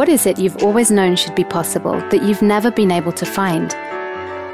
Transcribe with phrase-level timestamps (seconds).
[0.00, 3.26] What is it you've always known should be possible that you've never been able to
[3.26, 3.70] find?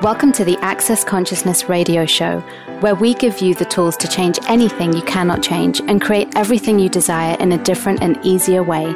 [0.02, 2.40] Welcome to the Access Consciousness radio show,
[2.80, 6.80] where we give you the tools to change anything you cannot change and create everything
[6.80, 8.86] you desire in a different and easier way.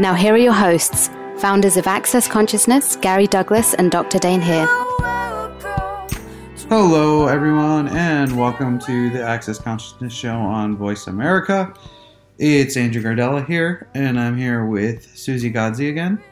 [0.00, 4.18] Now, here are your hosts, founders of Access Consciousness, Gary Douglas and Dr.
[4.18, 4.66] Dain Heer.
[6.68, 11.72] Hello, everyone, and welcome to the Access Consciousness Show on Voice America.
[12.38, 16.22] It's Andrew Gardella here, and I'm here with Susie Godzi again.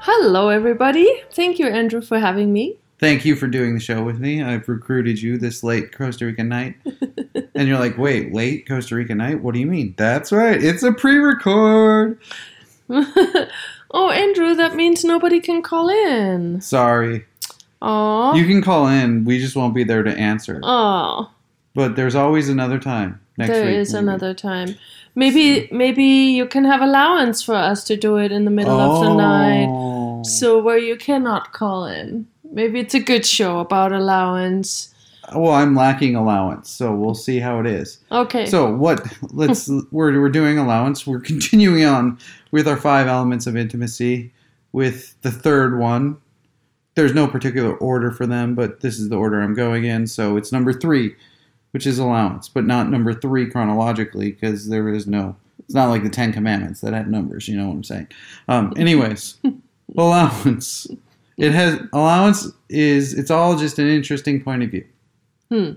[0.00, 1.22] Hello, everybody.
[1.30, 2.78] Thank you, Andrew, for having me.
[2.98, 4.42] Thank you for doing the show with me.
[4.42, 6.74] I've recruited you this late Costa Rican night.
[7.54, 9.40] and you're like, wait, late Costa Rican night?
[9.40, 9.94] What do you mean?
[9.96, 12.18] That's right, it's a pre record.
[12.90, 16.60] oh, Andrew, that means nobody can call in.
[16.60, 17.24] Sorry.
[17.82, 18.34] Aw.
[18.34, 20.58] You can call in, we just won't be there to answer.
[20.62, 21.32] Aw.
[21.74, 23.20] But there's always another time.
[23.38, 24.02] Next There week, is maybe.
[24.02, 24.76] another time.
[25.14, 29.04] Maybe maybe you can have allowance for us to do it in the middle of
[29.04, 29.66] the night.
[29.68, 30.22] Oh.
[30.22, 32.26] So where you cannot call in.
[32.50, 34.92] Maybe it's a good show about allowance.
[35.34, 37.98] Well, I'm lacking allowance, so we'll see how it is.
[38.10, 38.46] Okay.
[38.46, 39.06] So what?
[39.32, 41.06] Let's we're we're doing allowance.
[41.06, 42.18] We're continuing on
[42.50, 44.32] with our five elements of intimacy.
[44.72, 46.16] With the third one,
[46.94, 50.06] there's no particular order for them, but this is the order I'm going in.
[50.06, 51.14] So it's number three,
[51.72, 55.36] which is allowance, but not number three chronologically because there is no.
[55.60, 57.48] It's not like the Ten Commandments that have numbers.
[57.48, 58.08] You know what I'm saying?
[58.48, 59.38] Um, anyways,
[59.96, 60.86] allowance.
[61.38, 64.86] It has allowance is it's all just an interesting point of view.
[65.50, 65.72] Hmm.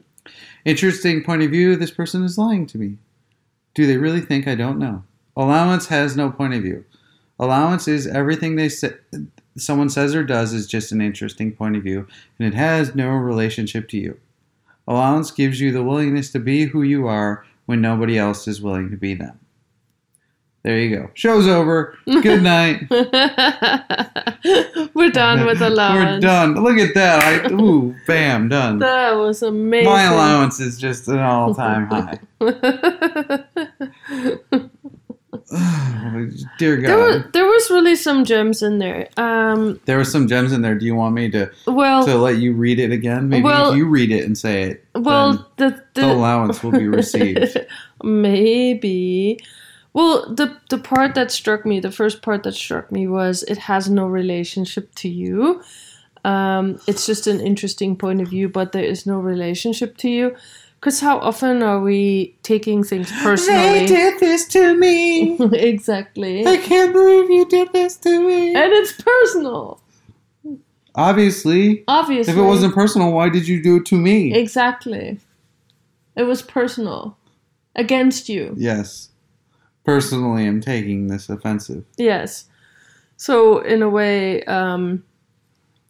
[0.66, 1.76] Interesting point of view.
[1.76, 2.98] This person is lying to me.
[3.74, 5.04] Do they really think I don't know?
[5.38, 6.86] Allowance has no point of view.
[7.40, 8.94] Allowance is everything they say,
[9.58, 12.08] someone says or does is just an interesting point of view,
[12.40, 14.18] and it has no relationship to you.
[14.88, 18.92] Allowance gives you the willingness to be who you are when nobody else is willing
[18.92, 19.40] to be them.
[20.66, 21.10] There you go.
[21.14, 21.96] Show's over.
[22.06, 22.90] Good night.
[24.96, 26.16] We're done with allowance.
[26.16, 26.56] We're done.
[26.56, 27.46] Look at that.
[27.46, 28.80] I, ooh, bam, done.
[28.80, 29.92] That was amazing.
[29.92, 32.18] My allowance is just an all-time high.
[36.58, 36.88] Dear God.
[36.90, 39.10] there, were, there was really some gems in there.
[39.18, 40.76] Um, There were some gems in there.
[40.76, 43.30] Do you want me to, well, to let you read it again?
[43.30, 46.72] Maybe Well- if you read it and say it, well, the, the the allowance will
[46.72, 47.58] be received.
[48.04, 49.40] Maybe.
[49.94, 53.58] Well, the the part that struck me, the first part that struck me was it
[53.60, 55.62] has no relationship to you.
[56.26, 60.36] Um, it's just an interesting point of view, but there is no relationship to you.
[60.86, 63.60] Because how often are we taking things personally?
[63.60, 65.36] They did this to me.
[65.52, 66.46] exactly.
[66.46, 68.54] I can't believe you did this to me.
[68.54, 69.82] And it's personal.
[70.94, 72.32] Obviously, Obviously.
[72.32, 74.32] if it wasn't personal, why did you do it to me?
[74.36, 75.20] Exactly.
[76.16, 77.18] It was personal.
[77.76, 78.54] Against you.
[78.56, 79.10] yes.
[79.86, 81.84] Personally, I'm taking this offensive.
[81.98, 82.46] Yes.
[83.18, 85.04] So in a way, um,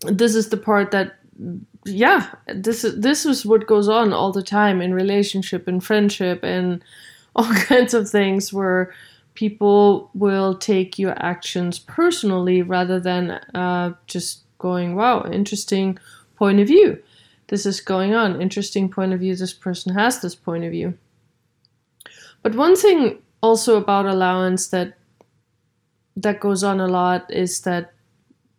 [0.03, 1.19] this is the part that,
[1.85, 6.43] yeah, this is this is what goes on all the time in relationship and friendship
[6.43, 6.83] and
[7.35, 8.93] all kinds of things where
[9.33, 15.99] people will take your actions personally rather than uh, just going, wow, interesting
[16.37, 17.01] point of view.
[17.47, 18.41] This is going on.
[18.41, 19.35] Interesting point of view.
[19.35, 20.97] This person has this point of view.
[22.41, 24.97] But one thing also about allowance that
[26.15, 27.93] that goes on a lot is that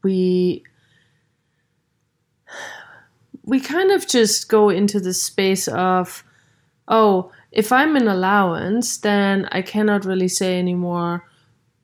[0.03, 0.63] we
[3.47, 6.23] we kind of just go into the space of
[6.89, 11.25] oh if i'm an allowance then i cannot really say anymore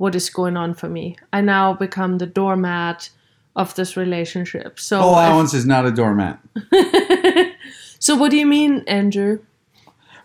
[0.03, 1.17] what is going on for me.
[1.33, 3.09] I now become the doormat
[3.55, 4.81] of this relationship.
[4.81, 6.41] So Allowance is not a doormat.
[8.01, 9.39] so what do you mean andrew?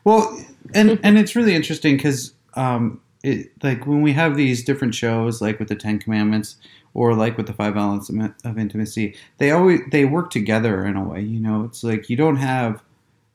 [0.03, 0.35] Well,
[0.73, 5.41] and and it's really interesting because um, it like when we have these different shows,
[5.41, 6.55] like with the Ten Commandments
[6.93, 8.09] or like with the Five Elements
[8.43, 11.21] of Intimacy, they always they work together in a way.
[11.21, 12.81] You know, it's like you don't have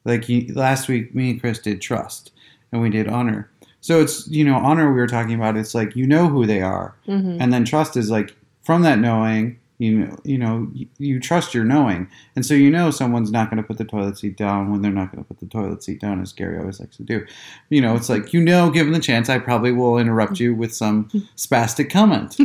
[0.05, 2.33] like you, last week, me and Chris did trust,
[2.73, 3.49] and we did honor.
[3.81, 5.57] So it's you know honor we were talking about.
[5.57, 7.37] It's like you know who they are, Mhm.
[7.41, 9.59] and then trust is like from that knowing.
[9.83, 12.07] You know, you know, you, you trust your knowing,
[12.37, 14.93] and so you know someone's not going to put the toilet seat down when they're
[14.93, 17.27] not going to put the toilet seat down, as Gary always likes to do.
[17.69, 20.73] You know, it's like you know, given the chance, I probably will interrupt you with
[20.73, 21.07] some
[21.37, 22.39] spastic comment.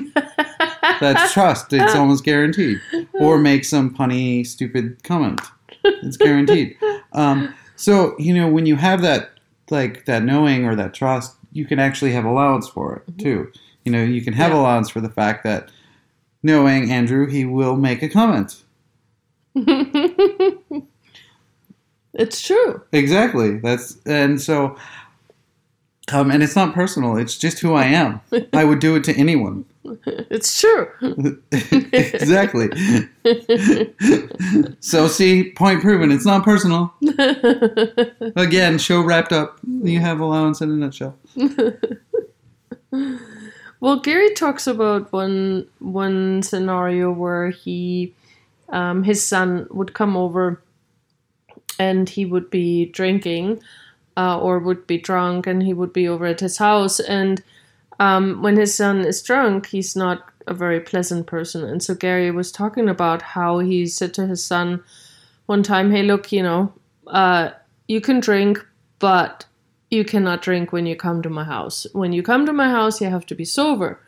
[0.99, 2.79] That's trust; it's almost guaranteed.
[3.19, 5.39] Or make some punny, stupid comment.
[5.83, 6.75] It's guaranteed.
[7.13, 9.29] Um, so you know, when you have that,
[9.69, 13.51] like that knowing or that trust, you can actually have allowance for it too.
[13.85, 14.57] You know, you can have Yeah.
[14.59, 15.69] allowance for the fact that
[16.47, 18.63] knowing Andrew, he will make a comment.
[22.13, 23.57] it's true Exactly.
[23.57, 24.77] That's and so
[26.13, 27.17] Um, and it's not personal.
[27.17, 28.21] It's just who I am.
[28.53, 29.65] I would do it to anyone.
[30.29, 30.85] It's true.
[31.53, 32.67] exactly.
[34.81, 36.11] so see, point proven.
[36.11, 36.93] It's not personal.
[38.35, 39.59] Again, show wrapped up.
[39.83, 41.15] You have allowance in a nutshell.
[43.79, 48.13] Well, Gary talks about one one scenario where he,
[48.69, 50.61] um, his son would come over,
[51.79, 53.61] and he would be drinking,
[54.17, 56.99] uh, or would be drunk, and he would be over at his house.
[56.99, 57.43] And
[57.99, 61.65] um, when his son is drunk, he's not a very pleasant person.
[61.65, 64.83] And so Gary was talking about how he said to his son
[65.47, 66.73] one time, "Hey, look, you know,
[67.07, 67.51] uh,
[67.89, 68.65] you can drink,
[68.99, 69.46] but."
[69.89, 71.87] You cannot drink when you come to my house.
[71.93, 73.99] When you come to my house, you have to be sober.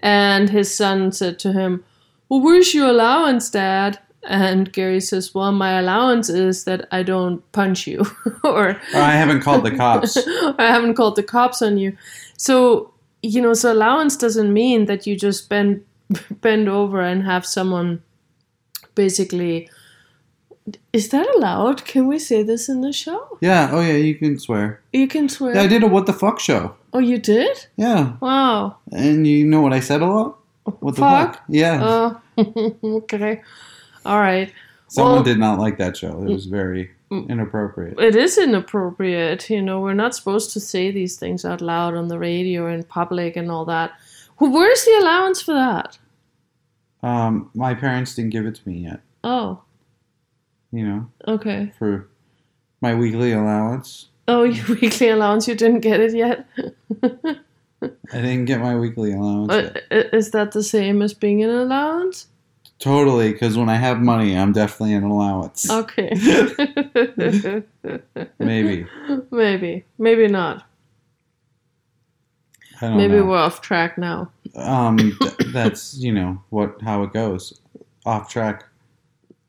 [0.00, 1.84] And his son said to him,
[2.28, 3.98] Well, where's your allowance, Dad?
[4.24, 8.04] And Gary says, Well, my allowance is that I don't punch you,
[8.44, 10.16] or Or I haven't called the cops.
[10.16, 11.96] I haven't called the cops on you.
[12.36, 12.92] So,
[13.22, 15.84] you know, so allowance doesn't mean that you just bend
[16.40, 18.02] bend over and have someone
[18.94, 19.68] basically
[20.92, 21.84] is that allowed?
[21.84, 23.38] Can we say this in the show?
[23.40, 23.70] Yeah.
[23.72, 23.94] Oh yeah.
[23.94, 24.80] You can swear.
[24.92, 25.54] You can swear.
[25.54, 26.74] Yeah, I did a what the fuck show.
[26.92, 27.66] Oh, you did?
[27.76, 28.14] Yeah.
[28.20, 28.76] Wow.
[28.92, 30.38] And you know what I said a lot?
[30.64, 31.42] What the Fuck?
[31.48, 31.80] Yeah.
[32.38, 33.42] Oh, okay.
[34.04, 34.52] All right.
[34.88, 36.22] Someone well- did not like that show.
[36.22, 37.98] It was very inappropriate.
[37.98, 39.50] It is inappropriate.
[39.50, 42.84] You know, we're not supposed to say these things out loud on the radio in
[42.84, 43.92] public and all that.
[44.38, 45.98] Where's the allowance for that?
[47.02, 49.00] Um, my parents didn't give it to me yet.
[49.24, 49.62] Oh,
[50.72, 51.72] You know, okay.
[51.78, 52.08] for
[52.80, 54.08] my weekly allowance.
[54.26, 56.46] Oh, your weekly allowance, you didn't get it yet?
[58.12, 59.52] I didn't get my weekly allowance.
[59.52, 59.80] Uh,
[60.12, 62.28] is that the same as being an allowance?
[62.82, 65.70] Totally, because when I have money, I'm definitely an allowance.
[65.70, 66.10] Okay.
[68.40, 68.86] Maybe.
[69.30, 69.84] Maybe.
[69.98, 70.66] Maybe not.
[72.80, 73.26] Maybe know.
[73.26, 74.32] we're off track now.
[74.56, 77.60] Um, th- that's you know what how it goes.
[78.04, 78.64] Off track.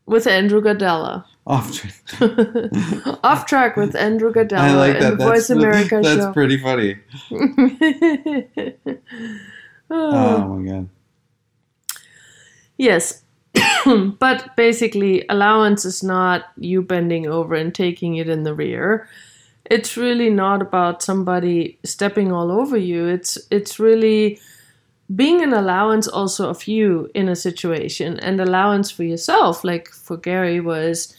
[0.06, 1.26] With Andrew Gardella.
[1.46, 1.94] Off track.
[3.24, 5.10] off track with Andrew Gardella I like and that.
[5.12, 6.34] the That's Voice America that's show.
[6.34, 6.98] pretty funny.
[9.90, 10.38] Oh.
[10.38, 10.90] Oh my god.
[12.78, 13.22] Yes.
[14.20, 19.08] but basically, allowance is not you bending over and taking it in the rear.
[19.66, 23.06] It's really not about somebody stepping all over you.
[23.06, 24.40] It's it's really
[25.14, 29.64] being an allowance also of you in a situation and allowance for yourself.
[29.64, 31.16] Like for Gary was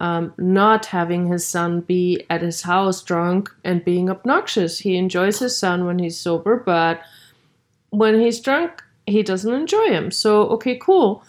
[0.00, 4.78] um, not having his son be at his house drunk and being obnoxious.
[4.78, 7.00] He enjoys his son when he's sober, but
[7.90, 10.10] when he's drunk, he doesn't enjoy him.
[10.10, 11.22] So, okay, cool.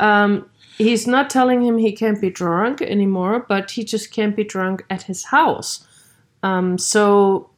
[0.00, 0.48] Um,
[0.78, 4.84] he's not telling him he can't be drunk anymore, but he just can't be drunk
[4.90, 5.86] at his house.
[6.42, 7.50] Um, so,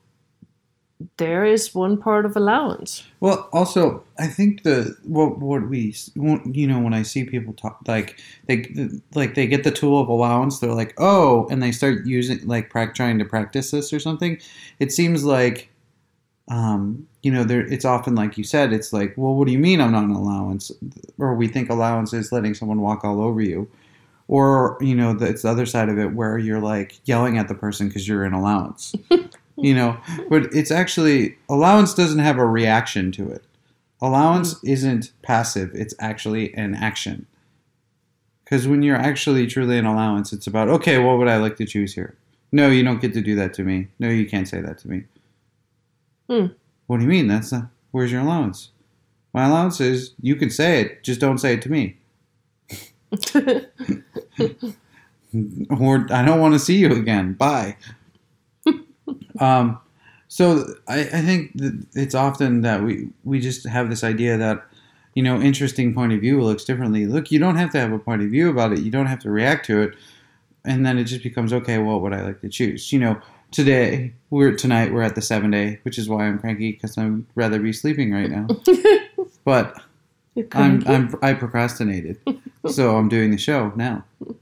[1.16, 3.04] there is one part of allowance.
[3.20, 7.80] Well, also, I think the what what we you know when I see people talk
[7.86, 12.06] like they like they get the tool of allowance, they're like, oh, and they start
[12.06, 14.38] using like trying to practice this or something.
[14.78, 15.70] It seems like,
[16.48, 19.58] um, you know, there it's often like you said, it's like, well, what do you
[19.58, 20.72] mean I'm not an allowance?
[21.18, 23.68] Or we think allowance is letting someone walk all over you.
[24.28, 27.48] Or you know, the, it's the other side of it where you're like yelling at
[27.48, 28.94] the person because you're an allowance.
[29.56, 33.44] you know but it's actually allowance doesn't have a reaction to it.
[34.00, 37.26] Allowance isn't passive it's actually an action.
[38.44, 41.66] Because when you're actually truly an allowance it's about okay what would i like to
[41.66, 42.16] choose here?
[42.50, 43.88] No you don't get to do that to me.
[43.98, 45.04] No you can't say that to me.
[46.28, 46.46] Hmm.
[46.86, 47.26] what do you mean?
[47.28, 48.70] That's not where's your allowance?
[49.34, 51.96] My allowance is you can say it just don't say it to me.
[55.80, 57.32] Or I don't want to see you again.
[57.34, 57.76] Bye.
[59.42, 59.80] Um,
[60.28, 61.52] so I, I think
[61.94, 64.64] it's often that we we just have this idea that
[65.14, 67.06] you know interesting point of view looks differently.
[67.06, 68.78] Look, you don't have to have a point of view about it.
[68.78, 69.94] You don't have to react to it,
[70.64, 71.78] and then it just becomes okay.
[71.78, 72.92] Well, what would I like to choose?
[72.92, 73.20] You know,
[73.50, 77.24] today we're tonight we're at the seven day, which is why I'm cranky because I'd
[77.34, 78.46] rather be sleeping right now.
[79.44, 79.82] but
[80.52, 80.86] I'm.
[80.86, 82.18] I'm I procrastinated,
[82.68, 84.04] so I'm doing the show now.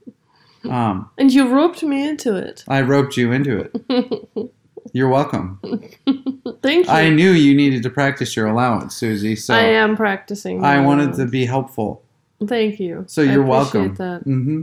[0.69, 2.65] Um, and you roped me into it.
[2.69, 4.53] I roped you into it.
[4.93, 5.59] You're welcome.
[6.63, 6.93] Thank you.
[6.93, 9.37] I knew you needed to practice your allowance, Susie.
[9.37, 10.65] So I am practicing.
[10.65, 12.03] I wanted to be helpful.
[12.47, 13.05] Thank you.
[13.07, 13.95] So you're welcome.
[13.97, 14.63] hmm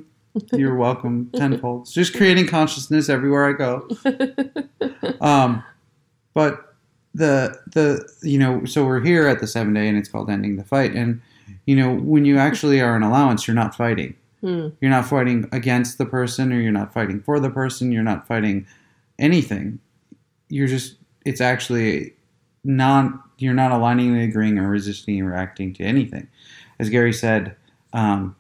[0.54, 1.90] You're welcome tenfold.
[1.92, 3.88] Just creating consciousness everywhere I go.
[5.22, 5.64] Um,
[6.34, 6.76] but
[7.14, 10.56] the the you know so we're here at the seven day and it's called ending
[10.58, 11.20] the fight and
[11.66, 14.68] you know when you actually are an allowance you're not fighting Hmm.
[14.82, 18.28] you're not fighting against the person or you're not fighting for the person you're not
[18.28, 18.68] fighting
[19.18, 19.80] anything
[20.50, 22.13] you're just it's actually
[22.63, 26.27] not you're not aligning, agreeing, or resisting or reacting to anything.
[26.80, 27.56] As Gary said,
[27.94, 28.36] um,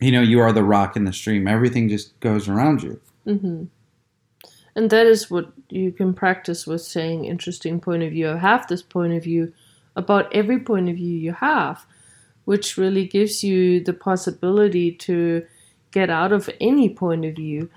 [0.00, 1.46] you know, you are the rock in the stream.
[1.46, 3.00] Everything just goes around you.
[3.24, 3.64] hmm
[4.74, 8.30] And that is what you can practice with saying interesting point of view.
[8.30, 9.52] I have this point of view
[9.96, 11.86] about every point of view you have,
[12.44, 15.46] which really gives you the possibility to
[15.92, 17.70] get out of any point of view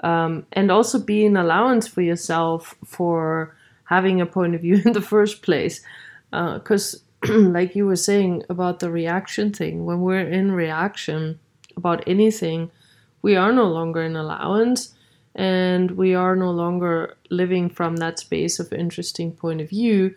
[0.00, 4.92] um, and also be an allowance for yourself for having a point of view in
[4.92, 5.80] the first place.
[6.30, 11.38] Because, like you were saying about the reaction thing, when we're in reaction
[11.76, 12.70] about anything,
[13.22, 14.94] we are no longer in allowance
[15.34, 20.14] and we are no longer living from that space of interesting point of view,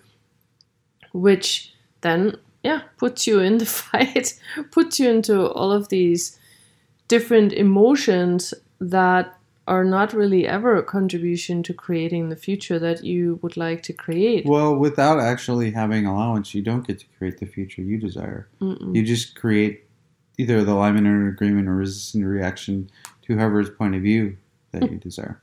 [1.13, 4.33] which then, yeah, puts you in the fight,
[4.71, 6.37] puts you into all of these
[7.07, 9.36] different emotions that
[9.67, 13.93] are not really ever a contribution to creating the future that you would like to
[13.93, 14.45] create.
[14.45, 18.47] Well, without actually having allowance, you don't get to create the future you desire.
[18.61, 18.95] Mm-mm.
[18.95, 19.83] You just create
[20.37, 22.89] either the alignment or agreement or resistant reaction
[23.23, 24.37] to whoever's point of view
[24.71, 25.41] that you desire.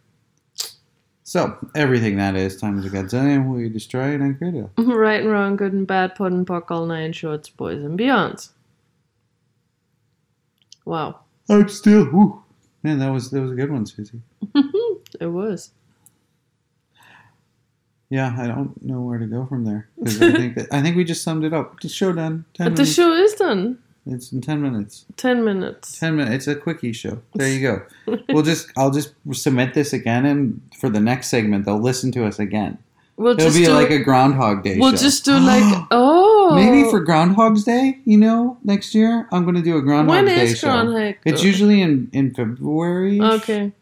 [1.26, 4.68] So, everything that is times a godzillion, we destroy it and create it.
[4.78, 8.50] right and wrong, good and bad, POD and POC, all nine shorts, boys and beyonds.
[10.84, 12.04] Wow, I'm still.
[12.04, 12.43] Whew.
[12.84, 14.20] Man, that was that was a good one, Susie.
[15.20, 15.70] it was.
[18.10, 20.94] Yeah, I don't know where to go from there because I think that I think
[20.94, 21.80] we just summed it up.
[21.80, 22.44] The show done.
[22.52, 23.78] Ten But the show is done.
[24.06, 25.06] It's in ten minutes.
[25.16, 25.98] 10 minutes.
[25.98, 26.46] Ten minutes.
[26.46, 27.22] It's a quickie show.
[27.34, 27.62] There you
[28.06, 28.16] go.
[28.28, 32.26] we'll just I'll just submit this again, and for the next segment, they'll listen to
[32.26, 32.76] us again.
[33.16, 34.78] We'll It'll just be do, like a Groundhog Day.
[34.78, 34.98] We'll show.
[34.98, 36.13] just do like, oh.
[36.52, 36.90] Maybe oh.
[36.90, 38.00] for Groundhog's Day.
[38.04, 40.68] You know, next year I'm going to do a Groundhog's When Day is show.
[40.68, 41.16] Groundhog?
[41.24, 43.20] It's usually in in February.
[43.20, 43.72] Okay.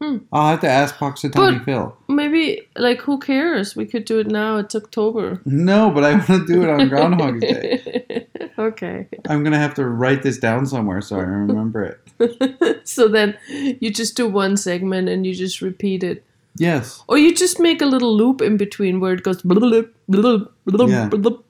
[0.00, 0.18] Hmm.
[0.32, 1.96] I'll have to ask Punxsutawney Phil.
[2.08, 3.74] Maybe, like, who cares?
[3.74, 4.58] We could do it now.
[4.58, 5.40] It's October.
[5.44, 8.28] No, but I want to do it on Groundhog's Day.
[8.58, 9.08] okay.
[9.28, 12.80] I'm gonna have to write this down somewhere so I remember it.
[12.88, 16.24] so then you just do one segment and you just repeat it.
[16.56, 17.02] Yes.
[17.08, 20.88] Or you just make a little loop in between where it goes blub, blub, blub,
[20.88, 21.08] Yeah.
[21.10, 21.42] blub.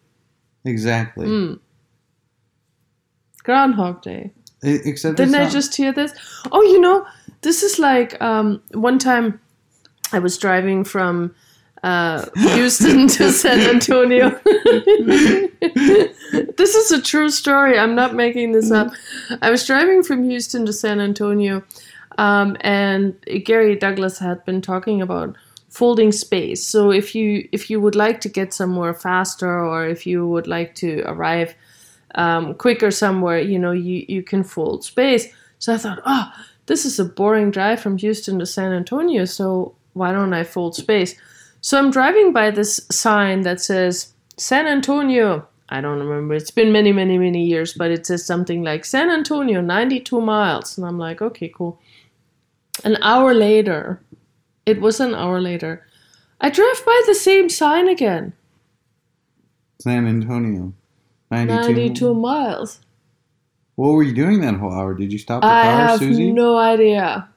[0.64, 1.26] Exactly.
[1.26, 1.60] Mm.
[3.44, 4.32] Groundhog Day.
[4.62, 6.12] Except Didn't I not- just hear this?
[6.50, 7.06] Oh, you know,
[7.42, 9.40] this is like um, one time
[10.12, 11.34] I was driving from
[11.84, 14.30] uh, Houston to San Antonio.
[15.60, 17.78] this is a true story.
[17.78, 18.92] I'm not making this up.
[19.42, 21.62] I was driving from Houston to San Antonio,
[22.18, 25.36] um, and Gary Douglas had been talking about
[25.78, 26.66] folding space.
[26.66, 30.49] So if you if you would like to get somewhere faster, or if you would
[30.49, 31.54] like to arrive
[32.16, 35.28] um, quicker somewhere, you know, you, you can fold space.
[35.61, 36.32] So I thought, oh,
[36.66, 40.75] this is a boring drive from Houston to San Antonio, so why don't I fold
[40.75, 41.14] space?
[41.61, 45.47] So I'm driving by this sign that says San Antonio.
[45.68, 46.35] I don't remember.
[46.35, 50.78] It's been many, many, many years, but it says something like San Antonio, 92 miles.
[50.78, 51.78] And I'm like, okay, cool.
[52.85, 54.00] An hour later,
[54.68, 55.87] it was an hour later,
[56.40, 58.34] I drove by the same sign again.
[59.80, 60.75] San Antonio.
[61.30, 61.72] 92.
[61.72, 62.80] 92 miles.
[63.76, 64.92] What were you doing that whole hour?
[64.94, 66.32] Did you stop the I car, have Susie?
[66.32, 67.28] no idea.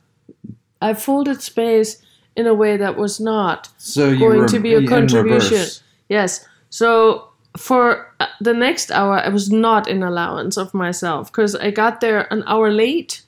[0.82, 2.02] I folded space
[2.36, 5.68] in a way that was not so going were to be a contribution.
[6.10, 6.46] Yes.
[6.70, 11.72] So for uh, the next hour, I was not in allowance of myself because I
[11.72, 13.22] got there an hour late.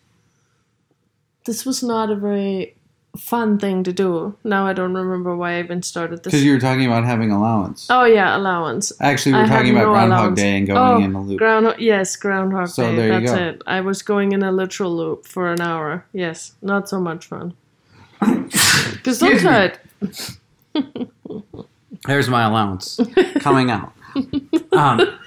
[1.46, 2.76] This was not a very
[3.18, 4.36] fun thing to do.
[4.44, 6.32] Now I don't remember why I even started this.
[6.32, 7.88] Because you were talking about having allowance.
[7.90, 8.92] oh yeah, allowance.
[9.00, 10.40] Actually, we're had talking about no Groundhog allowance.
[10.40, 11.38] Day and going oh, in a loop.
[11.40, 12.96] Groundhog, yes, Groundhog So Day.
[12.96, 13.46] there you That's go.
[13.46, 13.62] it.
[13.68, 16.06] I was going in a literal loop for an hour.
[16.14, 17.54] Yes, not so much fun.
[19.04, 19.78] Gesundheit.
[22.06, 23.00] There's my allowance
[23.40, 23.94] coming out.
[24.74, 25.20] Um,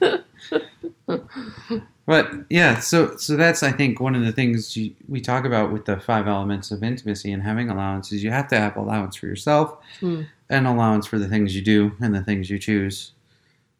[2.06, 5.72] but yeah, so so that's I think one of the things you, we talk about
[5.72, 9.16] with the five elements of intimacy and having allowance is you have to have allowance
[9.16, 10.22] for yourself Hmm.
[10.48, 13.12] and allowance for the things you do and the things you choose.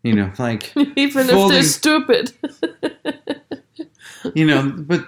[0.02, 2.32] You know, like Even if they're stupid.
[4.34, 5.06] you know, but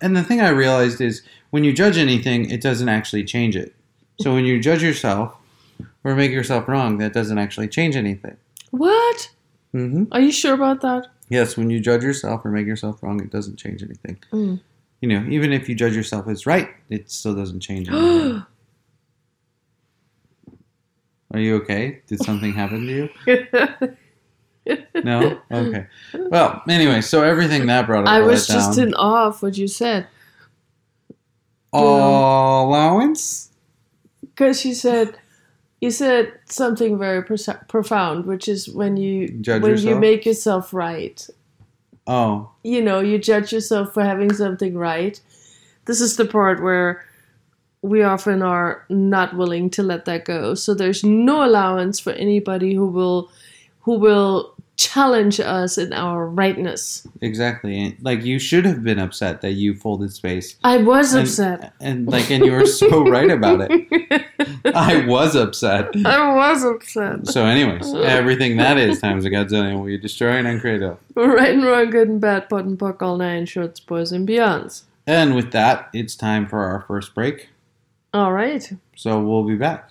[0.00, 3.74] and the thing I realized is when you judge anything, it doesn't actually change it.
[4.20, 5.34] So when you judge yourself
[6.04, 8.36] or make yourself wrong, that doesn't actually change anything.
[8.70, 9.30] what?
[9.72, 11.06] hmm Are you sure about that?
[11.28, 14.18] Yes, when you judge yourself or make yourself wrong, it doesn't change anything.
[14.32, 14.60] Mm.
[15.00, 18.44] You know, even if you judge yourself as right, it still doesn't change anything.
[21.32, 22.00] Are you okay?
[22.06, 23.08] Did something happen to you?
[25.02, 25.38] No?
[25.50, 25.86] Okay.
[26.14, 28.88] Well, anyway, so everything that brought up I was just down.
[28.88, 30.06] in awe of what you said.
[31.72, 33.50] allowance.
[34.20, 35.18] Because she said,
[35.80, 40.72] you said something very pro- profound, which is when you Judge when you make yourself
[40.74, 41.26] right.
[42.06, 45.20] Oh, You know, you judge yourself for having something right.
[45.84, 47.04] This is the part where
[47.82, 50.54] we often are not willing to let that go.
[50.54, 53.30] So there's no allowance for anybody who will
[53.80, 57.06] who will challenge us in our rightness.
[57.20, 57.96] exactly.
[58.00, 60.56] Like you should have been upset that you folded space.
[60.64, 61.72] I was And- upset.
[61.80, 64.24] And like, and you were so right about it.
[64.64, 65.90] I was upset.
[66.06, 67.26] I was upset.
[67.26, 70.96] So, anyways, everything that is times a godzillion will you destroy and uncreate.
[71.16, 74.84] Right and wrong, good and bad, POD and POC, all nine shorts, boys and beyonds.
[75.08, 77.48] And with that, it's time for our first break.
[78.14, 78.70] All right.
[78.94, 79.90] So we'll be back.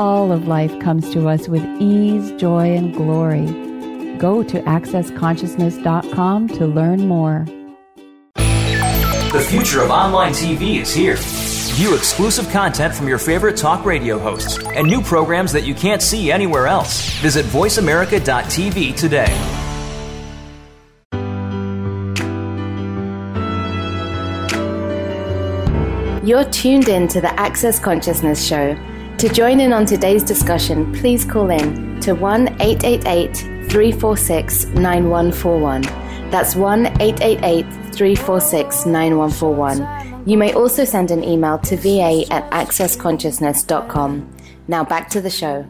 [0.00, 3.44] All of life comes to us with ease, joy, and glory.
[4.16, 7.44] Go to AccessConsciousness.com to learn more.
[8.34, 11.16] The future of online TV is here.
[11.18, 16.00] View exclusive content from your favorite talk radio hosts and new programs that you can't
[16.00, 17.10] see anywhere else.
[17.18, 19.36] Visit VoiceAmerica.tv today.
[26.26, 28.78] You're tuned in to the Access Consciousness Show.
[29.20, 33.36] To join in on today's discussion, please call in to 1 888
[33.70, 35.82] 346 9141.
[36.30, 40.26] That's 1 888 346 9141.
[40.26, 44.36] You may also send an email to va at accessconsciousness.com.
[44.68, 45.66] Now back to the show.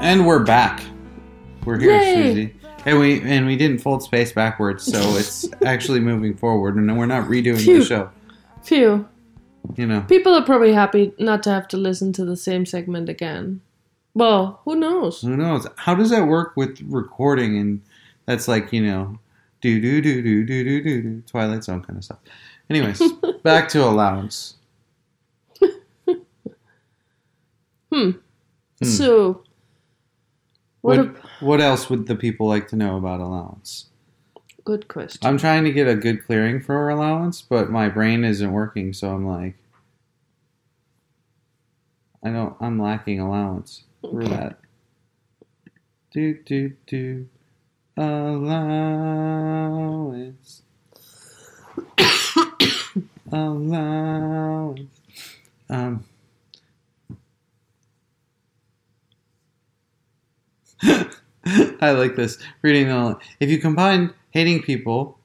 [0.00, 0.80] And we're back.
[1.64, 2.14] We're here, Yay!
[2.14, 2.54] Susie.
[2.86, 7.06] And we and we didn't fold space backwards, so it's actually moving forward, and we're
[7.06, 7.80] not redoing Phew.
[7.80, 8.10] the show.
[8.62, 9.08] Phew.
[9.76, 13.08] You know, People are probably happy not to have to listen to the same segment
[13.08, 13.60] again.
[14.14, 15.22] Well, who knows?
[15.22, 15.66] who knows?
[15.76, 17.56] How does that work with recording?
[17.56, 17.80] And
[18.26, 19.18] that's like you know,
[19.60, 22.18] do do do do do do do do Twilight Zone kind of stuff.
[22.68, 23.00] Anyways,
[23.42, 24.54] back to allowance.
[27.92, 28.12] Hmm.
[28.82, 29.44] So,
[30.80, 33.86] what What a what else would the people like to know about allowance?
[34.64, 35.26] Good question.
[35.26, 39.14] I'm trying to get a good clearing for allowance, but my brain isn't working, so
[39.14, 39.54] I'm like,
[42.24, 42.54] I don't.
[42.60, 44.58] I'm lacking allowance for that.
[46.12, 47.28] Do do do,
[47.96, 48.62] allowance,
[53.32, 54.88] allowance.
[55.68, 56.04] Um.
[61.44, 62.86] I like this reading.
[62.88, 65.18] The, if you combine hating people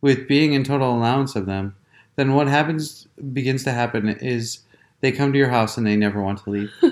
[0.00, 1.76] with being in total allowance of them,
[2.16, 4.60] then what happens begins to happen is
[5.00, 6.70] they come to your house and they never want to leave.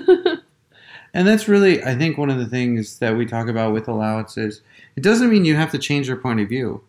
[1.13, 4.61] and that's really, I think, one of the things that we talk about with allowances.
[4.95, 6.83] It doesn't mean you have to change your point of view.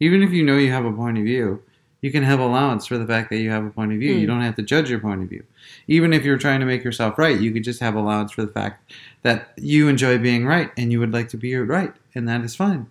[0.00, 1.62] Even if you know you have a point of view,
[2.02, 4.12] you can have allowance for the fact that you have a point of view.
[4.12, 4.30] You Mm.
[4.30, 5.42] don't have to judge your point of view.
[5.88, 8.52] Even if you're trying to make yourself right, you could just have allowance for the
[8.52, 8.92] fact
[9.22, 12.54] that you enjoy being right and you would like to be right, and that is
[12.54, 12.86] fine.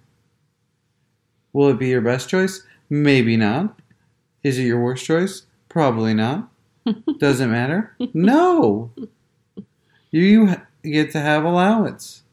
[1.55, 2.63] Will it be your best choice?
[2.89, 3.79] Maybe not.
[4.43, 5.43] Is it your worst choice?
[5.69, 6.49] Probably not.
[7.17, 7.95] Does it matter?
[8.13, 8.91] No.
[10.11, 12.23] You get to have allowance.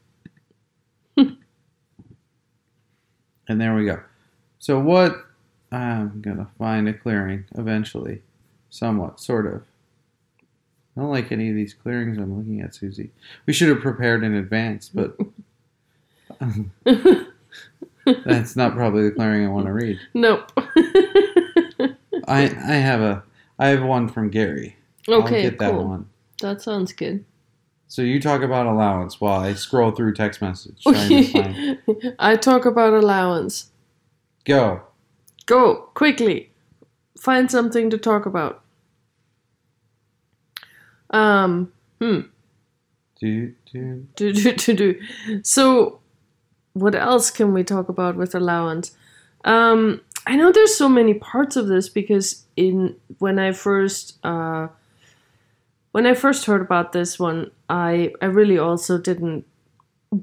[3.47, 4.01] And there we go.
[4.59, 5.25] So what?
[5.71, 8.21] I'm gonna find a clearing eventually,
[8.69, 9.63] somewhat, sort of.
[10.95, 13.11] I don't like any of these clearings I'm looking at, Susie.
[13.45, 15.17] We should have prepared in advance, but
[18.25, 19.99] that's not probably the clearing I want to read.
[20.13, 20.51] Nope.
[22.27, 23.23] I I have a
[23.59, 24.75] I have one from Gary.
[25.07, 25.87] I'll okay, get that cool.
[25.87, 26.09] one.
[26.41, 27.25] That sounds good.
[27.87, 31.23] So you talk about allowance while I scroll through text message trying to
[31.85, 32.15] find.
[32.17, 33.71] I talk about allowance.
[34.45, 34.81] Go.
[35.45, 36.51] Go quickly.
[37.19, 38.63] Find something to talk about.
[41.09, 41.71] Um.
[42.01, 42.21] Hmm.
[43.19, 43.53] Do.
[43.71, 45.01] do do do do.
[45.43, 45.99] So,
[46.73, 48.91] what else can we talk about with allowance?
[49.45, 54.67] Um, I know there's so many parts of this because in when I first uh,
[55.91, 59.45] when I first heard about this one, I I really also didn't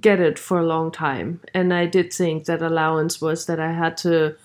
[0.00, 3.72] get it for a long time, and I did think that allowance was that I
[3.72, 4.36] had to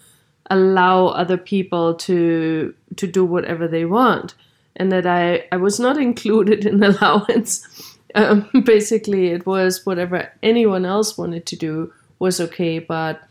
[0.49, 4.35] allow other people to to do whatever they want,
[4.75, 7.94] and that I I was not included in allowance.
[8.15, 13.21] Um, basically, it was whatever anyone else wanted to do was okay, but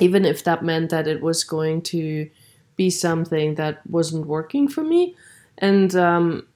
[0.00, 2.28] even if that meant that it was going to
[2.76, 5.14] be something that wasn't working for me,
[5.58, 6.46] and um,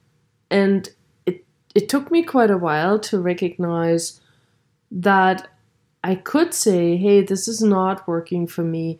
[0.51, 0.89] and
[1.25, 4.19] it it took me quite a while to recognize
[4.91, 5.49] that
[6.03, 8.99] I could say, hey, this is not working for me,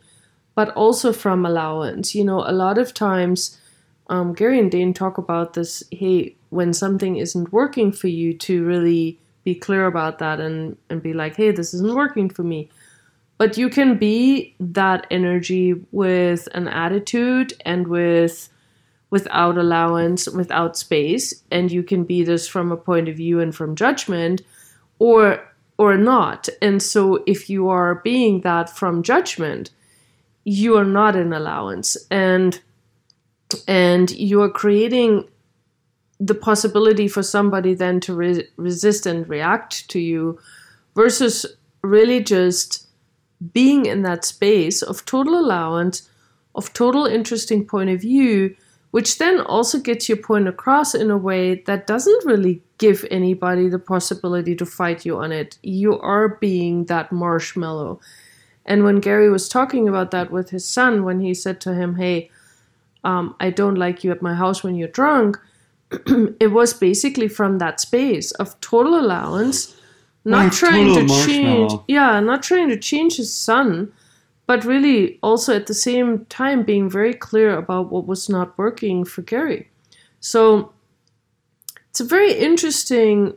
[0.56, 2.16] but also from allowance.
[2.16, 3.60] You know, a lot of times,
[4.08, 8.66] um, Gary and Dain talk about this, hey, when something isn't working for you, to
[8.66, 12.70] really be clear about that and, and be like, hey, this isn't working for me.
[13.38, 18.50] But you can be that energy with an attitude and with
[19.12, 23.56] without allowance, without space, and you can be this from a point of view and
[23.56, 24.42] from judgment,
[25.00, 25.44] or
[25.78, 26.50] or not.
[26.62, 29.72] And so if you are being that from judgment,
[30.44, 31.96] you are not in allowance.
[32.12, 32.60] And
[33.68, 35.28] and you are creating
[36.20, 40.40] the possibility for somebody then to re- resist and react to you
[40.96, 41.46] versus
[41.82, 42.88] really just
[43.54, 46.10] being in that space of total allowance
[46.56, 48.56] of total interesting point of view
[48.92, 53.70] which then also gets your point across in a way that doesn't really give anybody
[53.70, 55.60] the possibility to fight you on it.
[55.62, 58.00] You are being that marshmallow.
[58.66, 61.96] And when gary was talking about that with his son when he said to him
[61.96, 62.30] hey
[63.04, 65.40] um, i don't like you at my house when you're drunk
[66.40, 69.76] it was basically from that space of total allowance,
[70.24, 71.74] not Like trying to change.
[71.88, 73.92] Yeah, not trying to change his son,
[74.46, 79.04] but really also at the same time being very clear about what was not working
[79.06, 79.70] for Gary.
[80.20, 80.74] So
[81.90, 83.34] it's a very interesting.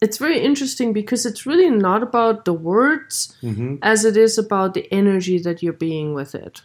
[0.00, 4.74] It's very interesting because it's really not about the words hmm as it is about
[4.74, 6.62] the energy that you're being with it.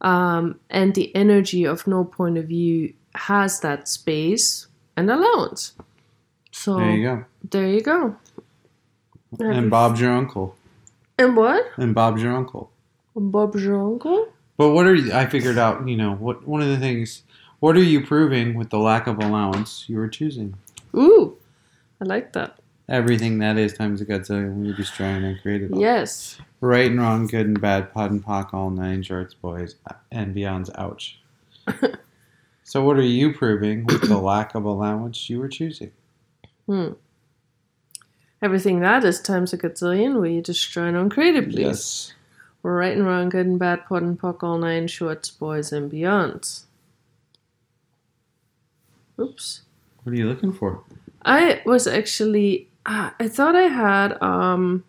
[0.00, 5.72] Um, and the energy of no point of view has that space and allowance.
[6.52, 7.24] So There you go.
[7.50, 8.16] there you go.
[9.38, 10.56] And Bob's your uncle.
[11.18, 11.64] And what?
[11.76, 12.70] And Bob's your uncle.
[13.14, 14.28] Bob's your uncle?
[14.56, 15.12] But what are you?
[15.12, 15.86] I figured out.
[15.88, 16.46] You know what?
[16.46, 17.22] One of the things.
[17.60, 20.54] What are you proving with the lack of allowance you are choosing?
[20.96, 21.36] Ooh,
[22.00, 22.58] I like that.
[22.90, 24.66] Everything that is times a godzillion.
[24.66, 25.80] We destroy and uncreate it all.
[25.80, 26.38] Yes.
[26.60, 29.76] Right and wrong, good and bad, POD and POC, all nine shorts, boys,
[30.10, 30.70] and beyond's.
[30.74, 31.20] Ouch.
[32.64, 35.92] so what are you proving with the lack of allowance you were choosing?
[36.66, 36.94] Hmm.
[38.42, 41.58] Everything that is times a gazillion, we destroy and uncreate it, please.
[41.60, 42.14] Yes.
[42.64, 46.64] Right and wrong, good and bad, POD and POC, all nine shorts, boys, and beyonds.
[49.20, 49.62] Oops.
[50.02, 50.82] What are you looking for?
[51.24, 54.84] I was actually ah, I thought I had um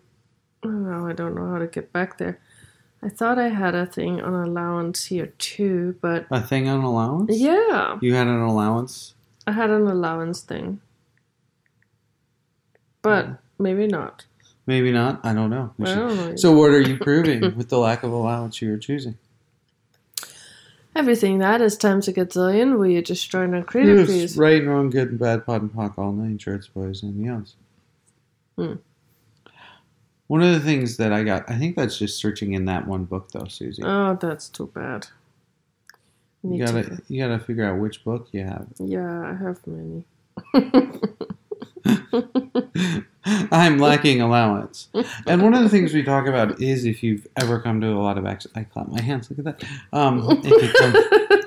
[0.64, 2.40] oh, no, I don't know how to get back there.
[3.02, 7.36] I thought I had a thing on allowance here too, but A thing on allowance?
[7.36, 9.14] yeah, You had an allowance?
[9.46, 10.80] I had an allowance thing.
[13.02, 14.26] But maybe not.
[14.66, 15.20] Maybe not.
[15.24, 15.74] I don't know.
[15.80, 16.36] I don't know.
[16.36, 19.18] So what are you proving with the lack of allowance you were choosing?
[20.94, 24.36] Everything that is times a gazillion, will you uncreate it, Yes, please?
[24.36, 27.54] right and wrong, good and bad, POD and POC, all nine shorts, boys, and beyonds.
[28.56, 28.74] Hmm.
[30.28, 33.04] One of the things that I got, I think that's just searching in that one
[33.04, 33.82] book, though, Susie.
[33.84, 35.06] Oh, that's too bad.
[36.42, 38.66] you gotta, to- you gotta figure out which book you have.
[38.78, 40.04] yeah, I have many.
[43.24, 44.88] I'm lacking allowance.
[45.26, 48.00] And one of the things we talk about is if you've ever come to a
[48.00, 49.30] lot of ac- I clap my hands.
[49.30, 49.68] Look at that.
[49.92, 51.40] Um, if you come,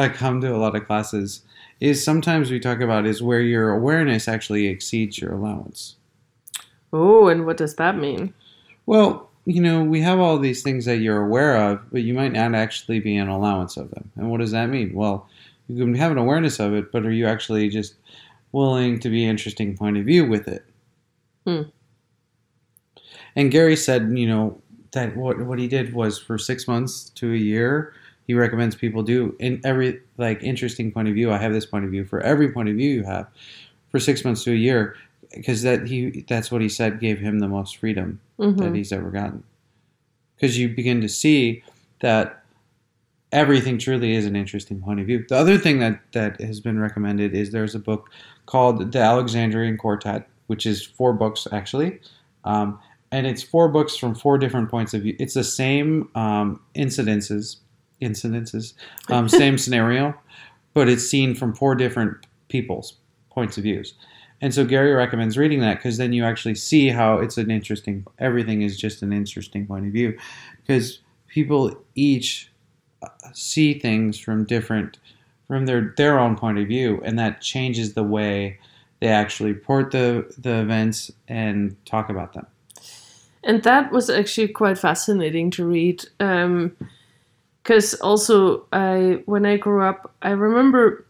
[0.00, 1.42] I come to a lot of classes,
[1.80, 5.96] is sometimes we talk about is where your awareness actually exceeds your allowance.
[6.92, 8.34] oh, and what does that mean?
[8.86, 12.32] Well, you know, we have all these things that you're aware of, but you might
[12.32, 14.10] not actually be an allowance of them.
[14.16, 14.92] And what does that mean?
[14.94, 15.28] Well,
[15.68, 17.94] you can have an awareness of it, but are you actually just
[18.52, 20.64] willing to be interesting point of view with it?
[21.46, 21.62] Hmm.
[23.36, 24.60] And Gary said, you know,
[24.92, 27.94] that what what he did was for six months to a year,
[28.30, 31.32] he recommends people do in every like interesting point of view.
[31.32, 33.26] I have this point of view for every point of view you have
[33.90, 34.94] for six months to a year,
[35.34, 38.60] because that he that's what he said gave him the most freedom Mm-hmm.
[38.62, 39.42] that he's ever gotten.
[40.36, 41.62] Because you begin to see
[42.00, 42.42] that
[43.32, 45.26] everything truly is an interesting point of view.
[45.28, 48.10] The other thing that, that has been recommended is there's a book
[48.46, 52.00] called The Alexandrian Quartet, which is four books actually.
[52.44, 52.78] Um,
[53.12, 55.16] and it's four books from four different points of view.
[55.18, 57.56] It's the same um, incidences,
[58.00, 58.74] incidences,
[59.08, 60.14] um, same scenario,
[60.74, 62.94] but it's seen from four different people's
[63.30, 63.94] points of views.
[64.40, 68.06] And so Gary recommends reading that because then you actually see how it's an interesting.
[68.18, 70.18] Everything is just an interesting point of view,
[70.60, 72.50] because people each
[73.02, 74.98] uh, see things from different,
[75.46, 78.58] from their their own point of view, and that changes the way
[79.00, 82.46] they actually report the the events and talk about them.
[83.44, 86.04] and that was actually quite fascinating to read
[87.62, 91.06] because also i when i grew up i remember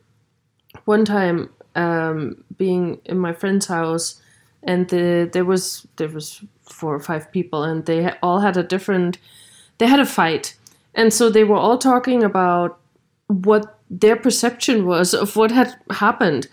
[0.84, 4.20] one time um, being in my friend's house
[4.62, 8.62] and the, there was there was four or five people and they all had a
[8.62, 9.18] different
[9.80, 10.54] they had a fight.
[10.94, 12.78] And so they were all talking about
[13.26, 16.46] what their perception was of what had happened.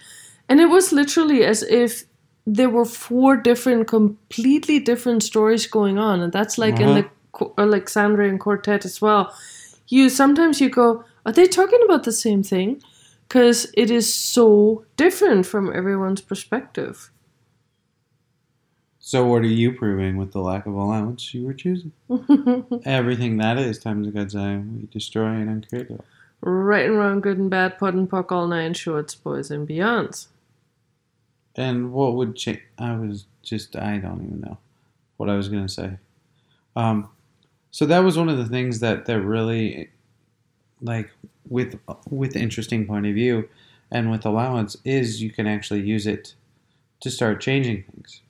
[0.49, 2.05] And it was literally as if
[2.45, 6.21] there were four different completely different stories going on.
[6.21, 9.33] And that's like in the Qu- alexandrian quartet as well
[9.89, 12.82] you sometimes you go are they talking about the same thing
[13.28, 17.12] because it is so different from everyone's perspective
[19.00, 21.93] So what are you proving with the lack of allowance you were choosing?
[22.86, 26.02] Everything that is times God's eye, we destroy and uncreate it.
[26.41, 30.28] right and wrong good and bad POD and POC all nine shorts boys and beyonds
[31.56, 32.62] And what would change?
[32.78, 34.58] I was just, I don't even know
[35.17, 35.97] what I was going to say.
[36.76, 37.10] Um,
[37.71, 39.89] so that was one of the things that, that really,
[40.82, 41.12] like,
[41.49, 43.47] with with interesting point of view
[43.91, 46.34] and with allowance, is you can actually use it
[46.99, 48.21] to start changing things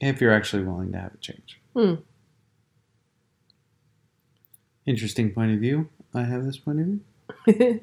[0.00, 1.60] if you're actually willing to have it change.
[1.74, 1.94] Hmm.
[4.86, 5.88] Interesting point of view.
[6.14, 7.02] I have this point
[7.46, 7.80] of view.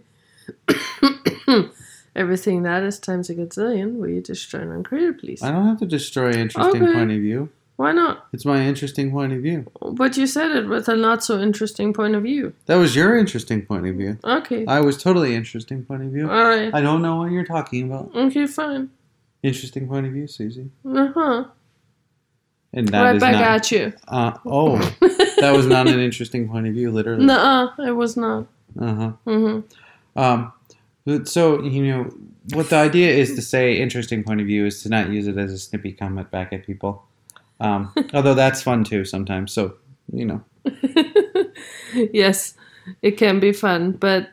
[2.15, 5.79] everything that is times a gazillion will you destroy and uncreate please I don't have
[5.79, 6.93] to destroy interesting Okay.
[6.93, 7.49] point of view.
[7.79, 9.59] Why not It's my interesting point of view.
[10.01, 13.17] but you said it with a not so interesting point of view That was your
[13.17, 14.17] interesting point of view.
[14.23, 16.25] okay I was totally interesting point of view.
[16.29, 18.05] all right I don't know what you're talking about.
[18.25, 18.89] okay fine
[19.41, 20.69] Interesting point of view, Susie.
[20.85, 21.45] uh-huh
[22.73, 23.43] And that right is back not.
[23.55, 24.77] at you Uh, oh,
[25.41, 27.25] that was not an interesting point of view, literally.
[27.25, 28.41] Nuh-uh, it was not
[28.87, 29.11] Uh huh.
[29.25, 29.57] Mm-hmm.
[30.23, 30.39] Um,
[31.35, 31.41] so
[31.75, 32.01] you know
[32.57, 35.37] what the idea is to say interesting point of view is to not use it
[35.37, 36.93] as a snippy comment back at people.
[37.59, 39.51] Um, although that's fun too sometimes.
[39.51, 39.75] So
[40.11, 40.43] you know,
[42.13, 42.55] yes,
[43.01, 44.29] it can be fun, but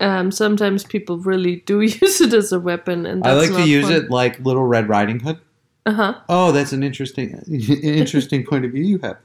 [0.00, 3.86] um, sometimes people really do use it as a weapon, and I like to use
[3.86, 3.94] fun.
[3.94, 5.38] it like Little Red Riding Hood.
[5.86, 6.20] Uh huh.
[6.28, 7.40] Oh, that's an interesting,
[7.82, 9.18] interesting point of view you have.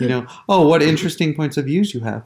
[0.00, 2.24] you know, oh, what interesting points of views you have.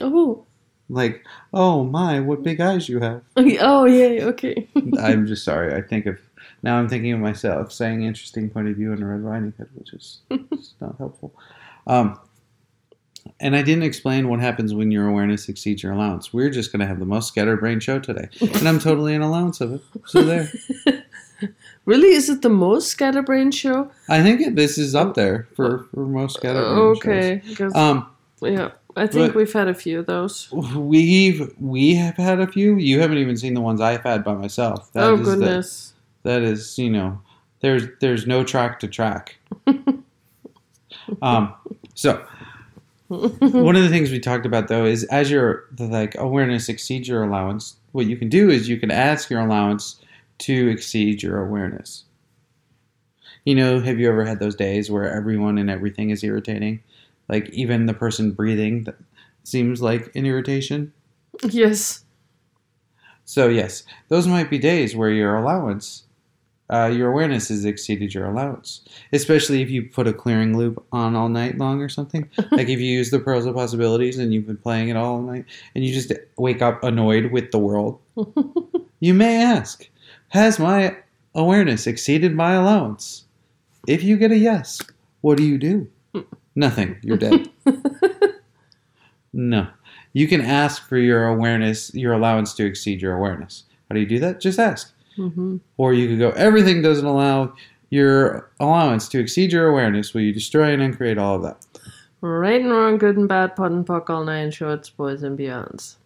[0.00, 0.44] Oh.
[0.88, 3.22] Like, oh my, what big eyes you have.
[3.36, 4.24] Oh yeah.
[4.24, 4.68] Okay.
[4.98, 5.74] I'm just sorry.
[5.74, 6.18] I think of
[6.64, 6.78] now.
[6.78, 9.92] I'm thinking of myself saying interesting point of view in a Red Riding Hood, which
[9.92, 10.22] is
[10.80, 11.32] not helpful.
[11.86, 12.18] Um,
[13.40, 16.32] and I didn't explain what happens when your awareness exceeds your allowance.
[16.32, 19.60] We're just going to have the most scatterbrained show today, and I'm totally an allowance
[19.60, 19.80] of it.
[20.06, 20.50] So there.
[21.84, 23.90] really, is it the most scatterbrained show?
[24.08, 27.74] I think it, this is up there for, for most scatterbrained okay, shows.
[27.74, 28.10] Um,
[28.42, 30.50] yeah, I think we've had a few of those.
[30.52, 32.76] we've we have had a few.
[32.76, 34.92] You haven't even seen the ones I've had by myself.
[34.92, 35.93] That oh is the- goodness.
[36.24, 37.20] That is you know
[37.60, 39.36] there's there's no track to track.
[41.20, 41.52] Um
[41.94, 42.24] so
[43.08, 47.06] one of the things we talked about though is as your the, like awareness exceeds
[47.08, 50.00] your allowance what you can do is you can ask your allowance
[50.38, 52.04] to exceed your awareness.
[53.44, 56.82] You know have you ever had those days where everyone and everything is irritating?
[57.28, 58.96] Like even the person breathing that
[59.44, 60.92] seems like an irritation?
[61.42, 62.04] Yes.
[63.26, 66.03] so yes, those might be days where your allowance,
[66.70, 68.80] uh, your awareness has exceeded your allowance.
[69.12, 72.28] Especially if you put a clearing loop on all night long or something.
[72.52, 75.44] like if you use the pearls of possibilities and you've been playing it all night,
[75.74, 78.00] and you just wake up annoyed with the world.
[79.00, 79.88] you may ask,
[80.28, 80.96] has my
[81.34, 83.24] awareness exceeded my allowance?
[83.86, 84.80] If you get a yes,
[85.20, 85.88] what do you do?
[86.54, 86.96] Nothing.
[87.02, 87.50] You're dead.
[89.32, 89.68] no.
[90.12, 93.64] You can ask for your awareness, your allowance to exceed your awareness.
[93.88, 94.40] How do you do that?
[94.40, 94.93] Just ask.
[95.18, 95.58] Mm-hmm.
[95.76, 97.54] Or you could go, everything doesn't allow
[97.90, 100.14] your allowance to exceed your awareness.
[100.14, 101.64] Will you destroy and uncreate all of that?
[102.20, 105.96] Right and wrong, good and bad, POD and POC, all nine shorts, boys and beyonds.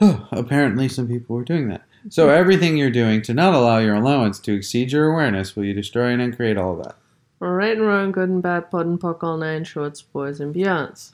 [0.32, 1.82] Apparently, some people were doing that.
[2.08, 5.74] So, everything you're doing to not allow your allowance to exceed your awareness, will you
[5.74, 6.96] destroy and uncreate all of that?
[7.40, 11.12] Right and wrong, good and bad, POD and POC, all nine shorts, boys and beyonds.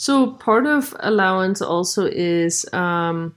[0.00, 3.34] So part of allowance also is, um,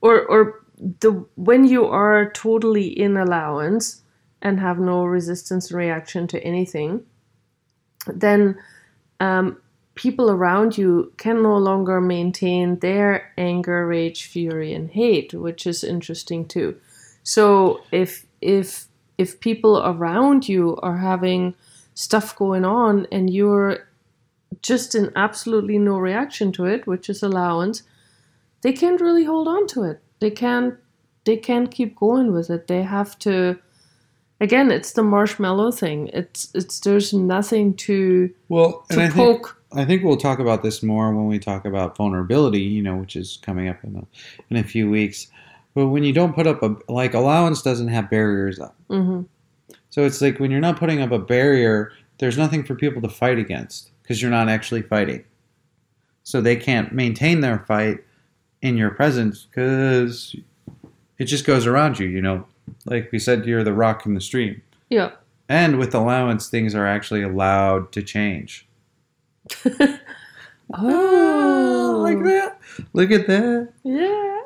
[0.00, 0.64] or or
[0.98, 4.02] the when you are totally in allowance
[4.42, 7.04] and have no resistance reaction to anything,
[8.08, 8.58] then
[9.20, 9.58] um,
[9.94, 15.84] people around you can no longer maintain their anger, rage, fury, and hate, which is
[15.84, 16.76] interesting too.
[17.22, 21.54] So if if if people around you are having
[21.94, 23.87] stuff going on and you're
[24.62, 27.82] just in absolutely no reaction to it, which is allowance,
[28.62, 30.00] they can't really hold on to it.
[30.20, 30.74] They can't
[31.24, 32.66] they can't keep going with it.
[32.66, 33.58] They have to
[34.40, 36.08] again, it's the marshmallow thing.
[36.12, 39.58] It's it's there's nothing to well to I poke.
[39.70, 42.96] Think, I think we'll talk about this more when we talk about vulnerability, you know,
[42.96, 44.06] which is coming up in a,
[44.50, 45.28] in a few weeks.
[45.74, 48.74] But when you don't put up a like allowance doesn't have barriers up.
[48.88, 49.22] hmm
[49.90, 53.08] So it's like when you're not putting up a barrier, there's nothing for people to
[53.08, 55.22] fight against because you're not actually fighting.
[56.22, 57.98] So they can't maintain their fight
[58.62, 60.34] in your presence because
[61.18, 62.46] it just goes around you, you know.
[62.86, 64.62] Like we said, you're the rock in the stream.
[64.88, 65.10] Yeah.
[65.46, 68.66] And with allowance, things are actually allowed to change.
[70.70, 72.60] Ah, oh, like that.
[72.92, 73.72] Look at that.
[73.84, 74.40] Yeah.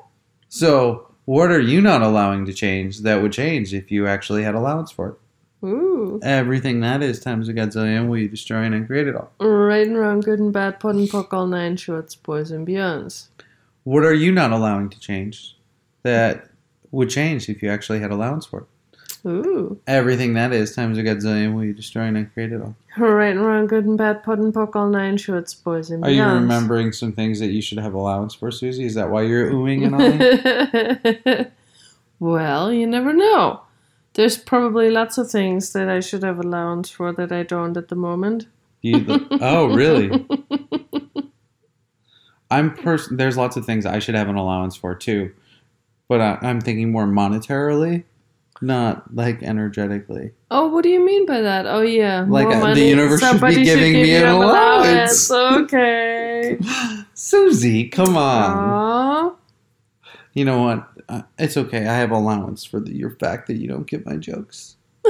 [0.49, 4.55] So, what are you not allowing to change that would change if you actually had
[4.55, 5.15] allowance for it?
[5.65, 6.19] Ooh.
[6.23, 9.31] Everything that is times a godzillion will you destroy and create it all.
[9.39, 13.29] Right and wrong, good and bad, POD and POC, all nine shorts, boys and beyonds.
[13.85, 15.57] What are you not allowing to change
[16.03, 16.49] that
[16.91, 18.67] would change if you actually had allowance for it?
[19.25, 19.81] Ooh.
[19.87, 22.75] Everything that is times a godzillion will you destroy and create it all.
[22.99, 26.09] Right and wrong, good and bad, POD and POC, all nine shorts, boys and beyonds.
[26.09, 28.85] Are you remembering some things that you should have allowance for, Susie?
[28.85, 31.51] Is that why you're oohing and ahhing?
[32.19, 33.61] well, you never know.
[34.15, 37.89] There's probably lots of things that I should have allowance for that I don't at
[37.89, 38.47] the moment.
[38.83, 39.07] You,
[39.41, 40.11] oh, really?
[42.51, 45.33] I'm pers- There's lots of things I should have an allowance for too,
[46.09, 48.05] but I, I'm thinking more monetarily,
[48.61, 50.33] not like energetically.
[50.51, 51.67] Oh, what do you mean by that?
[51.67, 52.27] Oh, yeah.
[52.29, 55.31] Like, uh, the universe should be Somebody giving give me an allowance.
[55.31, 56.59] Okay.
[57.15, 58.59] Susie, come on.
[58.59, 59.37] Aww.
[60.35, 60.89] You know what?
[61.13, 61.87] Uh, it's okay.
[61.87, 64.77] I have allowance for the, your fact that you don't get my jokes.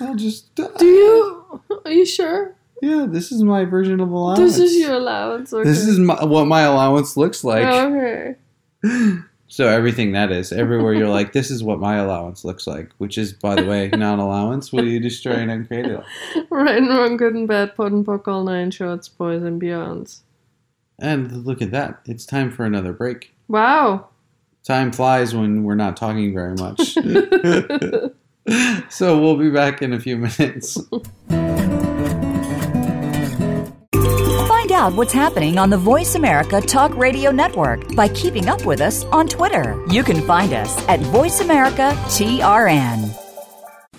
[0.00, 0.58] I'll just.
[0.60, 1.60] Uh, Do you?
[1.84, 2.54] Are you sure?
[2.80, 4.38] Yeah, this is my version of allowance.
[4.38, 5.52] This is your allowance.
[5.52, 5.68] Okay.
[5.68, 7.64] This is my, what my allowance looks like.
[7.66, 8.36] okay.
[9.48, 13.18] So everything that is, everywhere you're like, this is what my allowance looks like, which
[13.18, 14.72] is, by the way, not allowance.
[14.72, 15.96] Will you destroy and uncreate it?
[16.34, 16.46] all?
[16.48, 20.20] Right and wrong, good and bad, POD and POC, all nine shorts, boys and beyonds.
[20.98, 22.00] And look at that.
[22.06, 23.34] It's time for another break.
[23.52, 24.08] Wow.
[24.64, 26.94] Time flies when we're not talking very much.
[28.90, 30.80] so we'll be back in a few minutes.
[34.48, 38.80] Find out what's happening on the Voice America Talk Radio Network by keeping up with
[38.80, 39.78] us on Twitter.
[39.90, 43.21] You can find us at Voice America TRN.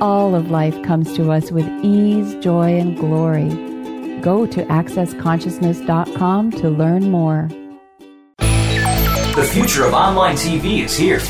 [0.00, 3.50] All of life comes to us with ease, joy, and glory.
[4.22, 7.48] Go to AccessConsciousness.com to learn more.
[8.38, 11.20] The future of online TV is here.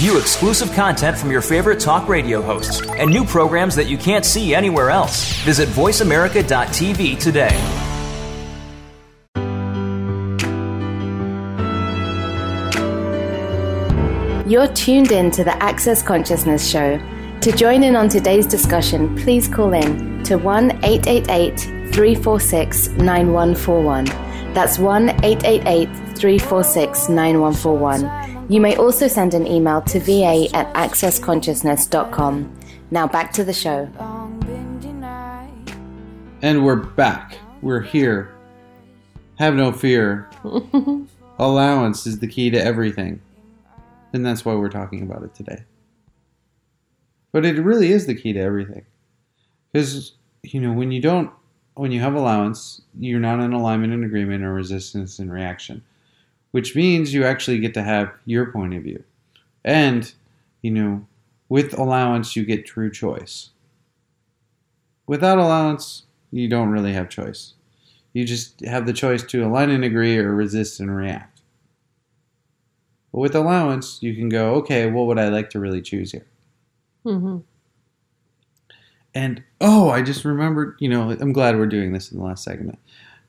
[0.00, 4.26] View exclusive content from your favorite talk radio hosts and new programs that you can't
[4.26, 5.32] see anywhere else.
[5.44, 7.56] Visit VoiceAmerica.tv today.
[14.46, 17.00] You're tuned in to the Access Consciousness Show.
[17.40, 21.58] To join in on today's discussion, please call in to 1 888
[21.90, 24.04] 346 9141.
[24.52, 25.86] That's 1 888
[26.18, 28.52] 346 9141.
[28.52, 32.60] You may also send an email to va at accessconsciousness.com.
[32.90, 33.88] Now back to the show.
[36.42, 37.38] And we're back.
[37.62, 38.34] We're here.
[39.38, 40.28] Have no fear.
[41.38, 43.22] Allowance is the key to everything.
[44.12, 45.64] And that's why we're talking about it today.
[47.32, 48.84] But it really is the key to everything.
[49.72, 50.12] Because,
[50.42, 51.30] you know, when you don't,
[51.74, 55.82] when you have allowance, you're not in alignment and agreement or resistance and reaction,
[56.50, 59.02] which means you actually get to have your point of view.
[59.64, 60.12] And,
[60.62, 61.06] you know,
[61.48, 63.50] with allowance, you get true choice.
[65.06, 67.54] Without allowance, you don't really have choice.
[68.12, 71.42] You just have the choice to align and agree or resist and react.
[73.12, 76.26] But with allowance, you can go, okay, what would I like to really choose here?
[77.04, 77.38] Mm-hmm.
[79.14, 82.44] And oh, I just remembered, you know, I'm glad we're doing this in the last
[82.44, 82.78] segment.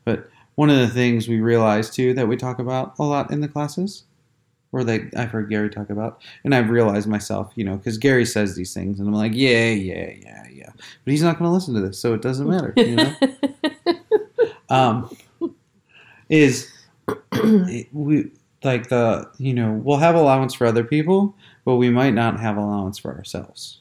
[0.06, 3.42] But one of the things we realized too that we talk about a lot in
[3.42, 4.04] the classes,
[4.72, 8.26] or that I've heard Gary talk about, and I've realized myself, you know, because Gary
[8.26, 10.70] says these things, and I'm like, yeah, yeah, yeah, yeah.
[10.74, 13.16] But he's not going to listen to this, so it doesn't matter, you know?
[14.70, 15.18] um,
[16.30, 16.72] is
[17.34, 18.32] it, we
[18.64, 21.36] like the you know we'll have allowance for other people
[21.66, 23.80] but we might not have allowance for ourselves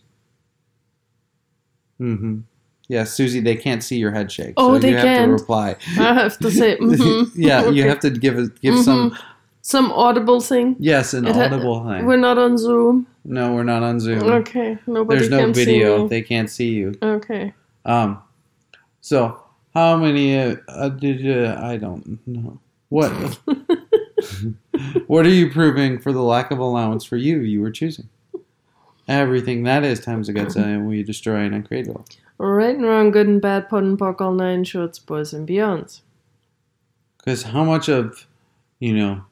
[2.01, 2.41] mm-hmm
[2.89, 5.29] yeah susie they can't see your head shake Oh, so they you have can't.
[5.29, 7.31] to reply I have to say, mhm.
[7.35, 9.17] yeah you have to give a, give some
[9.63, 10.75] some audible thing.
[10.79, 13.07] yes an It ha- audible thing We're not on Zoom.
[13.25, 16.09] no we're not on zoom Okay, nobody there's no video see me.
[16.09, 17.53] they can't see you Okay.
[17.85, 18.23] um
[19.03, 19.39] so
[19.75, 22.59] how many uh, uh, did uh, i don't know
[22.89, 23.13] what
[25.07, 27.41] what are you proving for the lack of allowance for you?
[27.41, 28.09] You were choosing.
[29.09, 32.05] Everything that is times a godzillion will you destroy and uncreate it all
[32.39, 36.01] Right and wrong, good and bad, POD and POC, all nine shorts, boys and beyonds.
[37.19, 38.27] because how much of
[38.79, 39.25] you know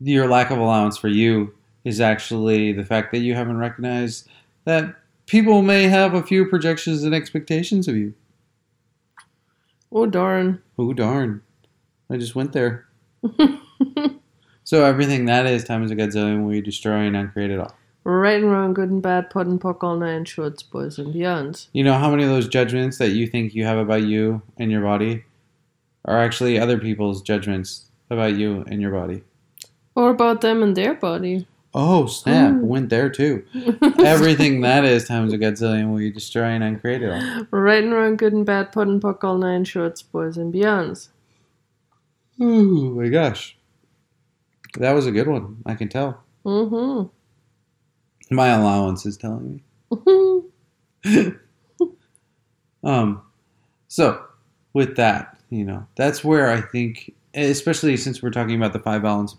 [0.00, 4.28] your lack of allowance for you is actually the fact that you haven't recognized
[4.64, 4.94] that
[5.26, 8.12] people may have a few projections and expectations of you.
[9.92, 10.62] Oh darn.
[10.78, 11.42] oh darn.
[12.08, 12.86] I just went there
[14.70, 18.40] so everything that is times a godzillion will you destroy and uncreate it all Right
[18.40, 21.66] and wrong, good and bad, POD and POC, all nine shorts, boys and beyonds.
[21.72, 24.70] You know how many of those judgments that you think you have about you and
[24.70, 25.24] your body
[26.04, 29.24] are actually other people's judgments about you and your body?
[29.96, 31.48] Or about them and their body.
[31.74, 32.52] Oh, snap.
[32.52, 32.64] Ooh.
[32.64, 33.44] Went there too.
[33.98, 37.46] Everything that is times a godzillion will you destroy and uncreate it all.
[37.50, 41.08] Right and wrong, good and bad, POD and POC, all nine shorts, boys and beyonds.
[42.38, 43.58] Oh my gosh.
[44.78, 45.62] That was a good one.
[45.66, 46.22] I can tell.
[46.44, 47.08] Mm-hmm.
[48.34, 49.62] My allowance is telling
[51.04, 51.32] me.
[52.82, 53.22] Um,
[53.88, 54.24] so
[54.72, 59.04] with that, you know, that's where I think, especially since we're talking about the five
[59.04, 59.36] elements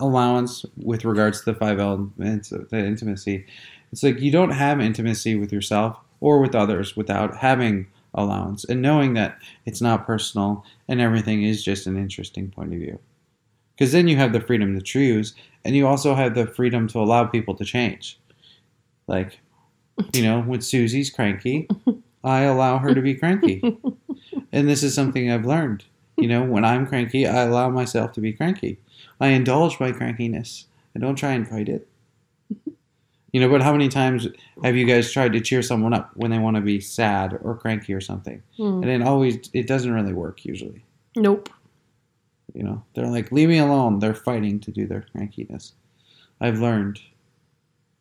[0.00, 3.46] allowance with regards to the five elements of the intimacy,
[3.92, 8.82] it's like you don't have intimacy with yourself or with others without having allowance and
[8.82, 12.98] knowing that it's not personal and everything is just an interesting point of view.
[13.82, 17.00] Because then you have the freedom to choose and you also have the freedom to
[17.00, 18.16] allow people to change.
[19.08, 19.40] Like,
[20.12, 21.66] you know, when Susie's cranky,
[22.22, 23.60] I allow her to be cranky.
[24.52, 25.84] and this is something I've learned.
[26.16, 28.78] You know, when I'm cranky, I allow myself to be cranky.
[29.20, 30.66] I indulge my crankiness.
[30.94, 31.88] I don't try and fight it.
[33.32, 34.28] You know, but how many times
[34.62, 37.56] have you guys tried to cheer someone up when they want to be sad or
[37.56, 38.44] cranky or something?
[38.56, 38.84] Hmm.
[38.84, 40.84] And it always it doesn't really work usually.
[41.16, 41.48] Nope.
[42.54, 43.98] You know, they're like, leave me alone.
[43.98, 45.72] They're fighting to do their crankiness.
[46.40, 47.00] I've learned,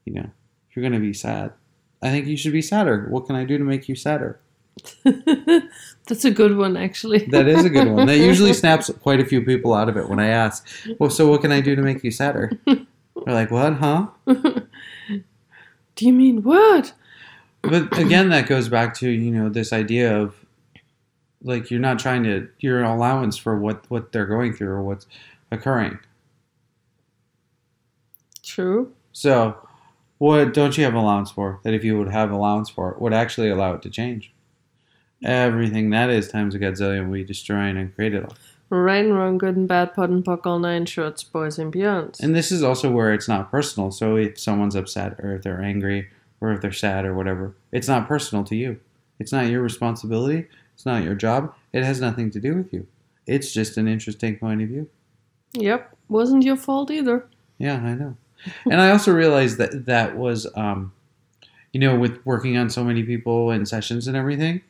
[0.05, 0.29] you know,
[0.69, 1.53] if you're going to be sad,
[2.01, 3.07] I think you should be sadder.
[3.09, 4.39] What can I do to make you sadder?
[5.03, 7.25] That's a good one, actually.
[7.27, 8.07] That is a good one.
[8.07, 11.27] That usually snaps quite a few people out of it when I ask, well, so
[11.27, 12.51] what can I do to make you sadder?
[12.65, 12.85] They're
[13.27, 14.07] like, what, huh?
[14.25, 16.93] do you mean what?
[17.61, 20.40] But again, that goes back to you know this idea of
[21.43, 25.07] like you're not trying to your allowance for what what they're going through or what's
[25.51, 25.99] occurring.
[28.43, 28.93] True.
[29.13, 29.57] So,
[30.17, 31.59] what don't you have allowance for?
[31.63, 34.33] That if you would have allowance for it, would actually allow it to change.
[35.23, 38.35] Everything that is times a godzillion we destroy and create it all.
[38.69, 42.21] Right and wrong, good and bad, POD and POC, all nine shorts, boys and beyonds.
[42.21, 43.91] And this is also where it's not personal.
[43.91, 47.89] So if someone's upset or if they're angry or if they're sad or whatever, it's
[47.89, 48.79] not personal to you.
[49.19, 50.47] It's not your responsibility.
[50.81, 51.53] It's not your job.
[51.73, 52.87] It has nothing to do with you.
[53.27, 54.89] It's just an interesting point of view.
[55.53, 57.27] Yep, wasn't your fault either.
[57.59, 58.17] Yeah, I know.
[58.65, 60.91] and I also realized that that was, um,
[61.71, 64.61] you know, with working on so many people and sessions and everything,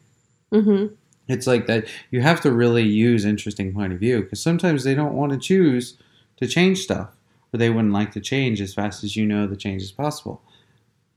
[0.51, 0.93] Mm-hmm.
[1.29, 4.93] it's like that you have to really use interesting point of view because sometimes they
[4.93, 5.97] don't want to choose
[6.35, 7.07] to change stuff
[7.53, 10.41] or they wouldn't like to change as fast as you know the change is possible.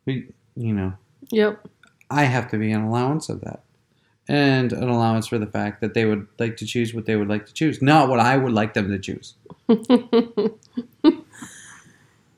[0.06, 0.92] We, you know,
[1.30, 1.66] Yep.
[2.12, 3.63] I have to be an allowance of that.
[4.26, 7.28] And an allowance for the fact that they would like to choose what they would
[7.28, 9.34] like to choose, not what I would like them to choose.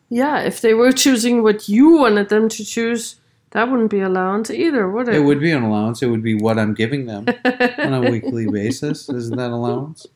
[0.08, 3.16] Yeah, if they were choosing what you wanted them to choose,
[3.50, 5.16] that wouldn't be an allowance either, would it?
[5.16, 6.02] It would be an allowance.
[6.02, 9.08] It would be what I'm giving them on a weekly basis.
[9.08, 10.06] Isn't that allowance?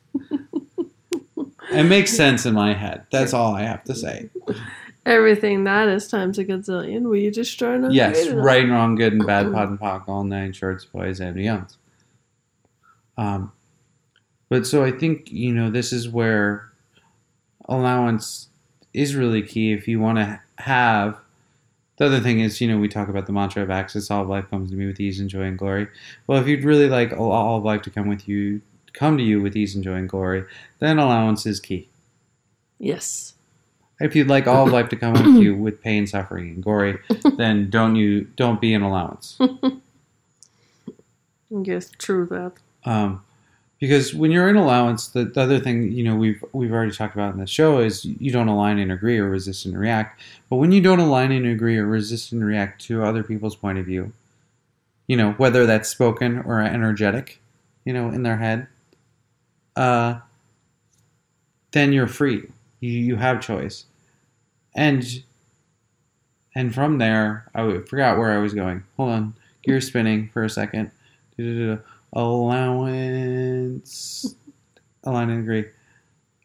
[1.71, 3.03] It makes sense in my head.
[3.11, 4.29] That's all I have to say.
[5.05, 7.03] Everything that is times a gazillion.
[7.03, 10.23] Will you destroy and Yes, right and wrong, good and bad, POD and POC, all
[10.23, 11.75] nine shorts, boys and beyonds.
[13.17, 13.51] Um,
[14.49, 16.69] but so I think you know this is where
[17.67, 18.49] allowance
[18.93, 21.17] is really key if you want to have.
[21.97, 24.09] The other thing is, you know, we talk about the mantra of access.
[24.09, 25.87] All of life comes to me with ease and joy and glory.
[26.27, 28.61] Well, if you'd really like all- all of life to come with you,
[28.93, 30.45] come to you with ease and joy and glory,
[30.79, 31.89] then allowance is key.
[32.79, 33.33] Yes.
[34.01, 36.99] If you'd like all of life to come with you with pain, suffering, and glory,
[37.37, 39.39] then don't you don't be an allowance.
[41.49, 42.53] Yes, true that.
[42.85, 43.23] Um,
[43.81, 47.15] because when you're in allowance, the, the other thing you know we've we've already talked
[47.15, 50.21] about in the show is you don't align and agree or resist and react.
[50.49, 53.79] But when you don't align and agree or resist and react to other people's point
[53.79, 54.13] of view,
[55.07, 57.39] you know whether that's spoken or energetic,
[57.83, 58.67] you know in their head,
[59.75, 60.19] uh,
[61.71, 62.43] then you're free.
[62.81, 63.85] You you have choice,
[64.75, 65.23] and
[66.55, 68.83] and from there I forgot where I was going.
[68.97, 70.91] Hold on, gear spinning for a second.
[72.13, 73.55] Allowance.
[75.03, 75.65] Align and agree.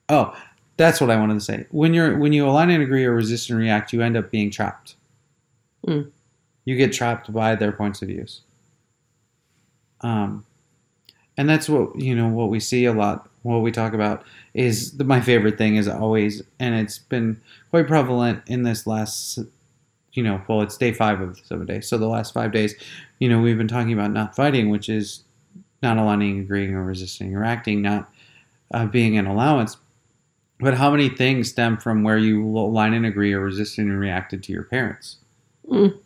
[0.09, 0.35] Oh,
[0.77, 1.67] that's what I wanted to say.
[1.71, 4.51] When you're when you align and agree or resist and react, you end up being
[4.51, 4.95] trapped.
[5.87, 6.11] Mm.
[6.65, 8.43] You get trapped by their points of views.
[10.01, 10.45] Um,
[11.37, 12.29] and that's what you know.
[12.29, 13.29] What we see a lot.
[13.47, 14.25] What we talk about
[14.55, 17.41] is the, my favorite thing is always, and it's been
[17.71, 19.39] quite prevalent in this last.
[20.13, 21.87] You know, well, it's day five of the seven days.
[21.87, 22.75] So the last five days,
[23.19, 25.23] you know, we've been talking about not fighting, which is
[25.83, 28.11] not aligning, agreeing, or resisting or acting, not
[28.73, 29.77] uh, being an allowance.
[30.59, 34.43] But how many things stem from where you align and agree or resist and reacted
[34.45, 35.19] to your parents?
[35.71, 35.99] Mm.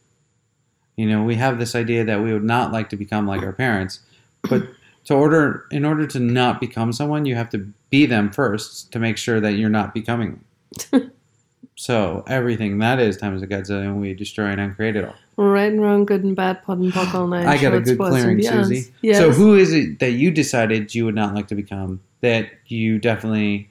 [0.96, 3.52] You know, we have this idea that we would not like to become like our
[3.52, 4.00] parents,
[4.42, 4.64] but
[5.10, 7.58] to order, in order to not become someone, you have to
[7.90, 10.44] be them first to make sure that you're not becoming
[10.92, 11.10] them.
[11.74, 15.16] so everything that is times a godzillion, we destroy and uncreate it all.
[15.36, 17.98] Right and wrong, good and bad, POD and POC, all nine I got a good
[17.98, 18.40] clearing.
[18.40, 18.92] Susie.
[19.02, 19.18] Yes.
[19.18, 23.00] So who is it that you decided you would not like to become that you
[23.00, 23.68] definitely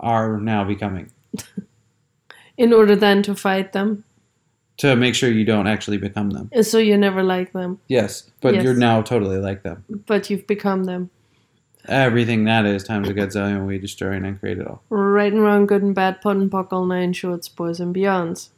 [0.00, 1.10] are now becoming
[2.58, 4.04] In order then to fight them,
[4.78, 6.50] to make sure you don't actually become them?
[6.62, 8.64] so you never like them, Yes, but Yes.
[8.64, 9.84] you're now totally like them.
[10.06, 11.10] but you've become them.
[11.86, 14.82] Everything that is times a godzillion, we destroy and uncreate it all.
[14.88, 18.48] Right and wrong, good and bad, POD and POC, all nine shorts, boys and beyonds.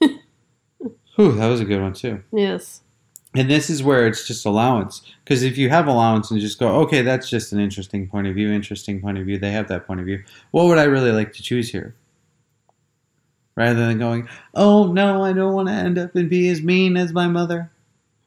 [0.00, 2.22] Whew, that was a good one too.
[2.32, 2.82] Yes.
[3.34, 5.02] And this is where it's just allowance.
[5.24, 8.34] Because if you have allowance and just go, okay, that's just an interesting point of
[8.34, 10.24] view, interesting point of view, they have that point of view.
[10.50, 11.94] What would I really like to choose here?
[13.60, 16.96] Rather than going, oh no, I don't want to end up and be as mean
[16.96, 17.70] as my mother.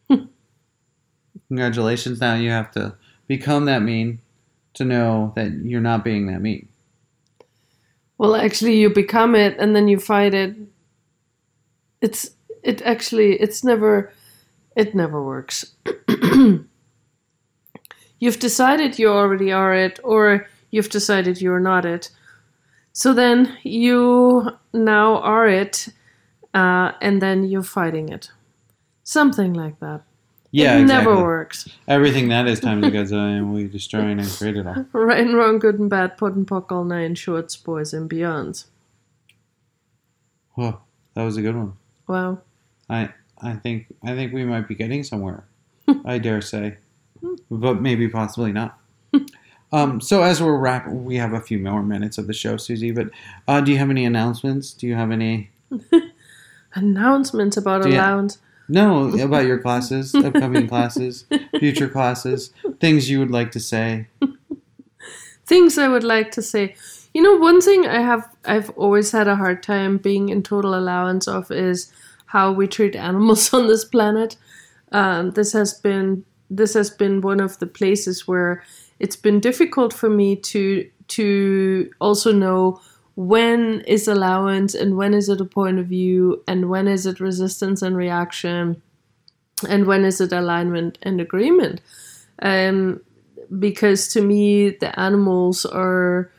[1.47, 2.93] Congratulations, now you have to
[3.25, 4.19] become that mean
[4.75, 6.69] to know that you're not being that mean.
[8.19, 10.55] Well, actually, you become it, and then you fight it.
[11.99, 12.29] It's
[12.61, 14.13] it actually it's never
[14.75, 15.73] it never works.
[18.19, 22.11] you've decided you already are it, or you've decided you're not it.
[22.93, 25.89] So then you now are it,
[26.53, 28.31] uh, and then you're fighting it.
[29.03, 30.03] Something like that.
[30.51, 31.11] Yeah, it exactly.
[31.11, 31.67] never works.
[31.87, 34.85] Everything that is times a godzillion, we destroy and create it all.
[34.93, 38.65] Right and wrong, good and bad, POD and POC, all nine shorts, boys and beyonds.
[40.51, 40.79] Whoa.
[41.15, 41.73] That was a good one.
[42.07, 42.41] Wow.
[42.89, 43.09] I
[43.41, 45.45] I think I think we might be getting somewhere.
[46.05, 46.77] I dare say,
[47.49, 48.79] but maybe possibly not.
[49.73, 52.91] Um, so as we're wrap, we have a few more minutes of the show, Susie.
[52.91, 53.09] But
[53.47, 54.71] uh, do you have any announcements?
[54.71, 55.49] Do you have any?
[56.75, 58.37] Announcements about allowance.
[58.69, 61.25] No, about your classes, upcoming classes,
[61.59, 64.07] future classes, things you would like to say.
[65.45, 66.73] Things I would like to say.
[67.13, 70.73] You know, one thing I have I've always had a hard time being in total
[70.73, 71.91] allowance of is
[72.27, 74.37] how we treat animals on this planet.
[74.93, 78.63] Um, this has been this has been one of the places where
[79.03, 82.79] it's been difficult for me to to also know
[83.15, 87.19] when is allowance and when is it a point of view and when is it
[87.19, 88.81] resistance and reaction
[89.67, 91.81] and when is it alignment and agreement.
[92.41, 93.01] Um,
[93.59, 96.31] because to me the animals are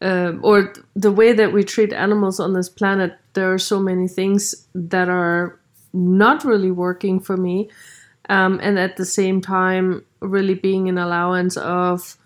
[0.00, 4.08] um, or the way that we treat animals on this planet there are so many
[4.08, 5.60] things that are
[5.92, 7.68] not really working for me.
[8.30, 12.16] Um, and at the same time really being an allowance of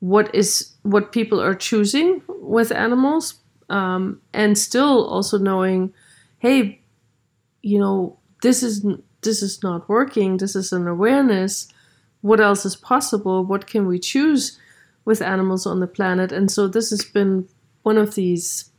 [0.00, 3.34] what is what people are choosing with animals
[3.68, 5.92] um, and still also knowing
[6.38, 6.80] hey
[7.62, 8.86] you know this is
[9.22, 11.68] this is not working this is an awareness
[12.20, 14.58] what else is possible what can we choose
[15.08, 16.30] with animals on the planet?
[16.30, 17.48] And so this has been
[17.82, 18.70] one of these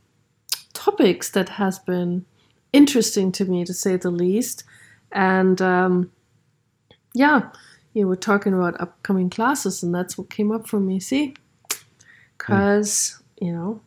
[0.72, 2.24] topics that has been
[2.72, 4.62] interesting to me to say the least.
[5.10, 6.12] And um,
[7.14, 7.50] yeah
[7.92, 11.34] you were talking about upcoming classes and that's what came up for me see?
[12.38, 13.80] Because you know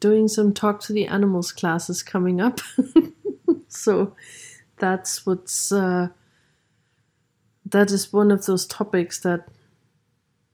[0.00, 2.60] doing some talk to the animals classes coming up.
[3.68, 4.14] So
[4.78, 6.08] that's what's uh,
[7.66, 9.48] that is one of those topics that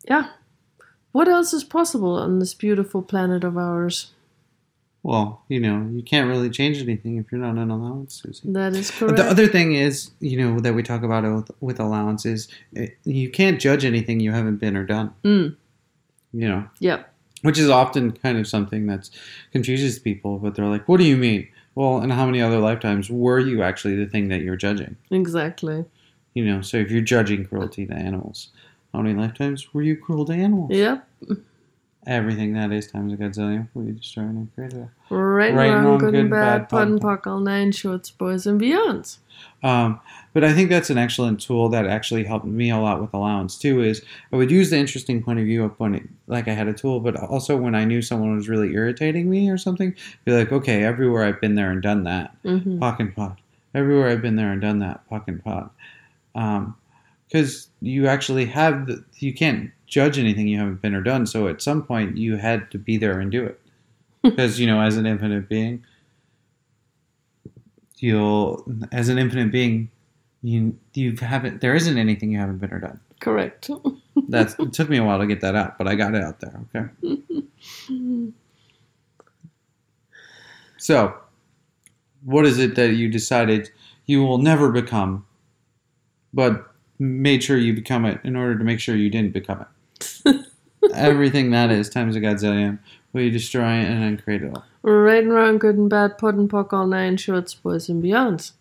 [0.07, 0.31] yeah.
[1.13, 4.13] What else is possible on this beautiful planet of ours
[5.05, 8.51] Well, you know, you can't really change anything if you're not an allowance, Susie.
[8.53, 11.51] that is But correct the other thing is, you know, that we talk about with,
[11.61, 15.13] with allowance is eh, you can't judge anything you haven't been or done.
[15.23, 15.57] Mm.
[16.33, 17.11] You know, yep
[17.43, 19.11] which is often kind of something that
[19.53, 20.39] confuses people.
[20.39, 23.63] But they're like, "What do you mean?" Well, in how many other lifetimes were you
[23.63, 24.97] actually the thing that you're judging?
[25.11, 25.85] exactly
[26.33, 28.49] You know, so if you're judging cruelty to animals,
[28.95, 30.71] how many lifetimes were you cruel to animals?
[30.73, 31.07] yep
[32.07, 33.69] Everything that is times a godzillion.
[33.75, 34.89] We destroy and create it.
[35.11, 38.61] right, Right, wrong, wrong, good, and bad, bad, POD, POC, all nine shorts boys and
[38.61, 39.19] beyonds
[39.63, 40.01] Um,
[40.35, 43.57] but I think that's an excellent tool that actually helped me a lot with allowance
[43.59, 43.83] too.
[43.83, 44.03] Is
[44.33, 46.73] I would use the interesting point of view of when it, like I had a
[46.75, 49.95] tool, but also when I knew someone was really irritating me or something,
[50.25, 52.79] be like, okay, everywhere I've been there and done that, Mhm.
[52.81, 53.37] POC and POD.
[53.75, 56.75] Everywhere I've been there and done that, POC and POD.
[57.29, 61.25] Because you actually have the, you can't judge anything you haven't been or done.
[61.25, 63.61] So at some point you had to be there and do it.
[64.25, 65.85] Because you know, as an infinite being,
[67.99, 69.91] you'll as an infinite being
[70.43, 73.71] you you haven't there isn't anything you haven't been or done correct
[74.29, 76.41] that's it took me a while to get that out but i got it out
[76.41, 77.19] there okay
[80.77, 81.15] so
[82.25, 83.71] what is it that you decided
[84.07, 85.25] you will never become
[86.35, 89.69] but made sure you become it in order to make sure you didn't become it
[90.95, 92.79] everything that is times a godzillion
[93.13, 96.35] will you destroy and then create it all right and wrong good and bad POD
[96.37, 98.53] and POC all nine shorts boys and beyonds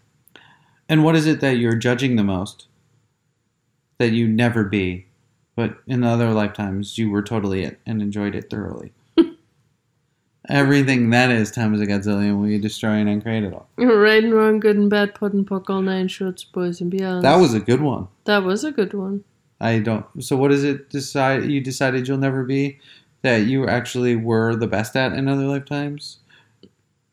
[0.90, 2.68] And what is it that you're judging the most
[4.00, 5.06] that you never be,
[5.56, 8.92] but in other lifetimes you were totally it and enjoyed it thoroughly?
[10.50, 13.68] Everything that is times a gazillion will you destroy and uncreate it all.
[13.78, 17.22] right and wrong good and bad POD and POC all nine shorts boys and beyonds
[17.22, 18.08] That was a good one.
[18.26, 19.24] that was a good one
[19.64, 20.06] I don't.
[20.22, 20.90] So what is it?
[20.90, 22.80] Decide you decided you'll never be
[23.22, 26.18] that you actually were the best at in other lifetimes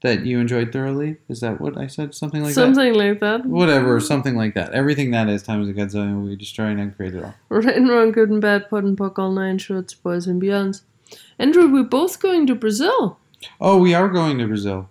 [0.03, 1.19] that you enjoyed thoroughly.
[1.29, 2.15] Is that what I said?
[2.15, 2.61] Something like that.
[2.61, 4.73] something like that Whatever, something like that.
[4.73, 7.35] Everything that is times a gazillion will you destroy and uncreate it all.
[7.49, 10.83] Right and wrong, good and bad, POD and POC, all nine shorts, boys and beyonds.
[11.39, 13.19] Andrew, we're both going to Brazil.
[13.61, 14.89] Oh, we are going to Brazil.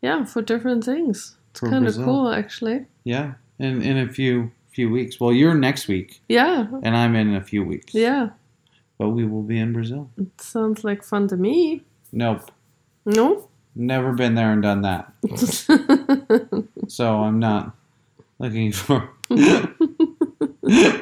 [0.00, 1.36] Yeah, for different things.
[1.50, 2.86] It's kind of cool, actually.
[3.04, 5.20] Yeah, in in a few few weeks.
[5.20, 7.94] Well, you're next week, Yeah, and I'm in a few weeks.
[7.94, 8.30] yeah.
[8.98, 10.10] but we will be in Brazil.
[10.16, 11.82] It sounds like fun to me.
[12.12, 12.50] Nope,
[13.04, 13.48] No?
[13.74, 15.12] never been there and done that.
[16.88, 17.74] So I'm not
[18.38, 19.08] looking for.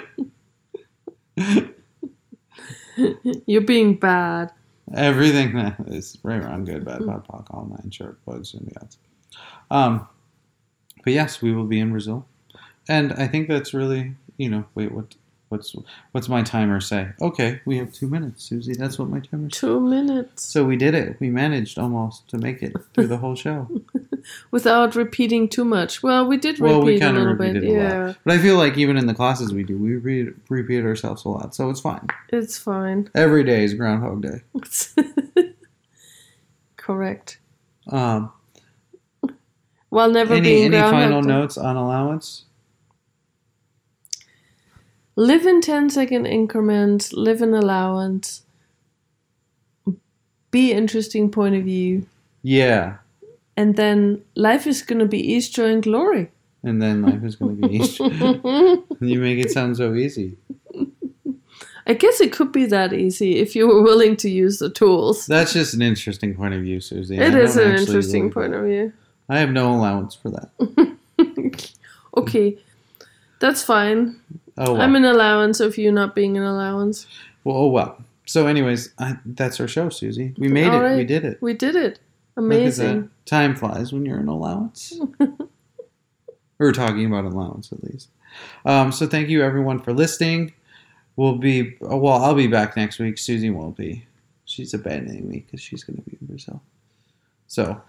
[3.46, 4.52] You're being bad.
[4.94, 8.96] Everything that is right around good, bad, bad, pock, all nine short, buds, and beyonds.
[9.70, 10.06] Um,
[11.04, 12.26] but yes, we will be in Brazil,
[12.90, 15.14] and I think that's really, you know, wait, what,
[15.48, 15.74] what's,
[16.12, 17.10] what's my timer say?
[17.20, 18.74] Okay, we have two minutes, Susie.
[18.74, 19.60] That's what my timer says.
[19.60, 20.44] Two minutes.
[20.44, 21.18] So we did it.
[21.20, 23.68] We managed almost to make it through the whole show.
[24.50, 26.02] without repeating too much.
[26.02, 27.62] Well, we did repeat we a little bit.
[27.62, 28.16] Yeah, lot.
[28.24, 31.28] But I feel like even in the classes we do, we repeat, repeat ourselves a
[31.28, 32.06] lot, so it's fine.
[32.28, 33.10] it's fine.
[33.14, 34.42] Every day is Groundhog Day.
[36.76, 37.38] Correct.
[37.88, 38.32] Um,
[39.90, 41.28] While never any being any final Day.
[41.28, 42.44] notes on allowance?
[45.20, 48.42] Live in 10 second increments, live in allowance,
[50.50, 52.06] be interesting point of view,
[52.42, 52.96] Yeah,
[53.54, 56.30] and then life is going to be East joy and glory.
[56.62, 58.02] and then life is going to be easy.
[59.02, 60.38] you make it sound so easy.
[61.86, 65.26] I guess it could be that easy if you were willing to use the tools.
[65.26, 67.18] That's just an interesting point of view, Susie.
[67.18, 68.92] It I is an interesting believe point of view.
[69.28, 70.50] I have no allowance for that.
[72.16, 72.58] Okay,
[73.38, 74.18] that's fine.
[74.60, 74.82] Oh well.
[74.82, 77.06] I'm an allowance of you not being an allowance.
[77.44, 78.04] well, oh well.
[78.26, 80.34] So, anyways, I, that's our show, Susie.
[80.38, 80.96] We made All it.
[80.98, 81.42] We did it.
[81.42, 81.98] We did it.
[82.36, 83.10] Amazing.
[83.24, 85.00] Time flies when you're an allowance.
[86.58, 88.08] We're talking about allowance at least.
[88.64, 90.52] Um, so thank you everyone for listening.
[91.16, 92.22] We'll be oh, well.
[92.22, 93.18] I'll be back next week.
[93.18, 94.06] Susie won't be.
[94.44, 96.62] She's abandoning me because she's going to be in Brazil.
[97.46, 97.80] So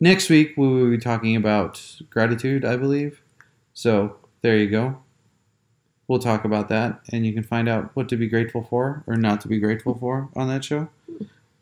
[0.00, 3.20] next week we will be talking about gratitude, I believe.
[3.74, 5.03] So there you go.
[6.06, 9.16] We'll talk about that, and you can find out what to be grateful for or
[9.16, 10.88] not to be grateful for on that show.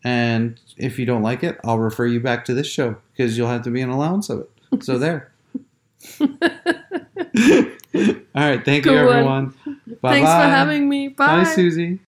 [0.05, 3.49] And if you don't like it, I'll refer you back to this show because you'll
[3.49, 4.85] have to be an allowance of it.
[4.85, 5.31] So there.
[6.25, 6.29] All
[8.35, 8.65] right.
[8.65, 9.17] Thank you, Good one.
[9.17, 9.55] everyone.
[10.01, 11.09] Bye Thanks for having me.
[11.09, 11.45] Bye.
[11.45, 12.01] Bye, Susie.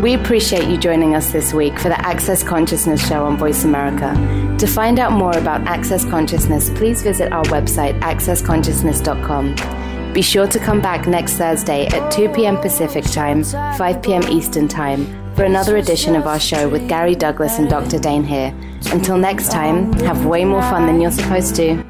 [0.00, 4.14] We appreciate you joining us this week for the Access Consciousness Show on Voice America.
[4.58, 10.12] To find out more about Access Consciousness, please visit our website, accessconsciousness.com.
[10.12, 12.58] Be sure to come back next Thursday at 2 p.m.
[12.58, 14.22] Pacific Time, 5 p.m.
[14.28, 17.98] Eastern Time, for another edition of our show with Gary Douglas and Dr.
[17.98, 18.54] Dain Heer.
[18.92, 21.84] Until next time, have way more fun than you're supposed to.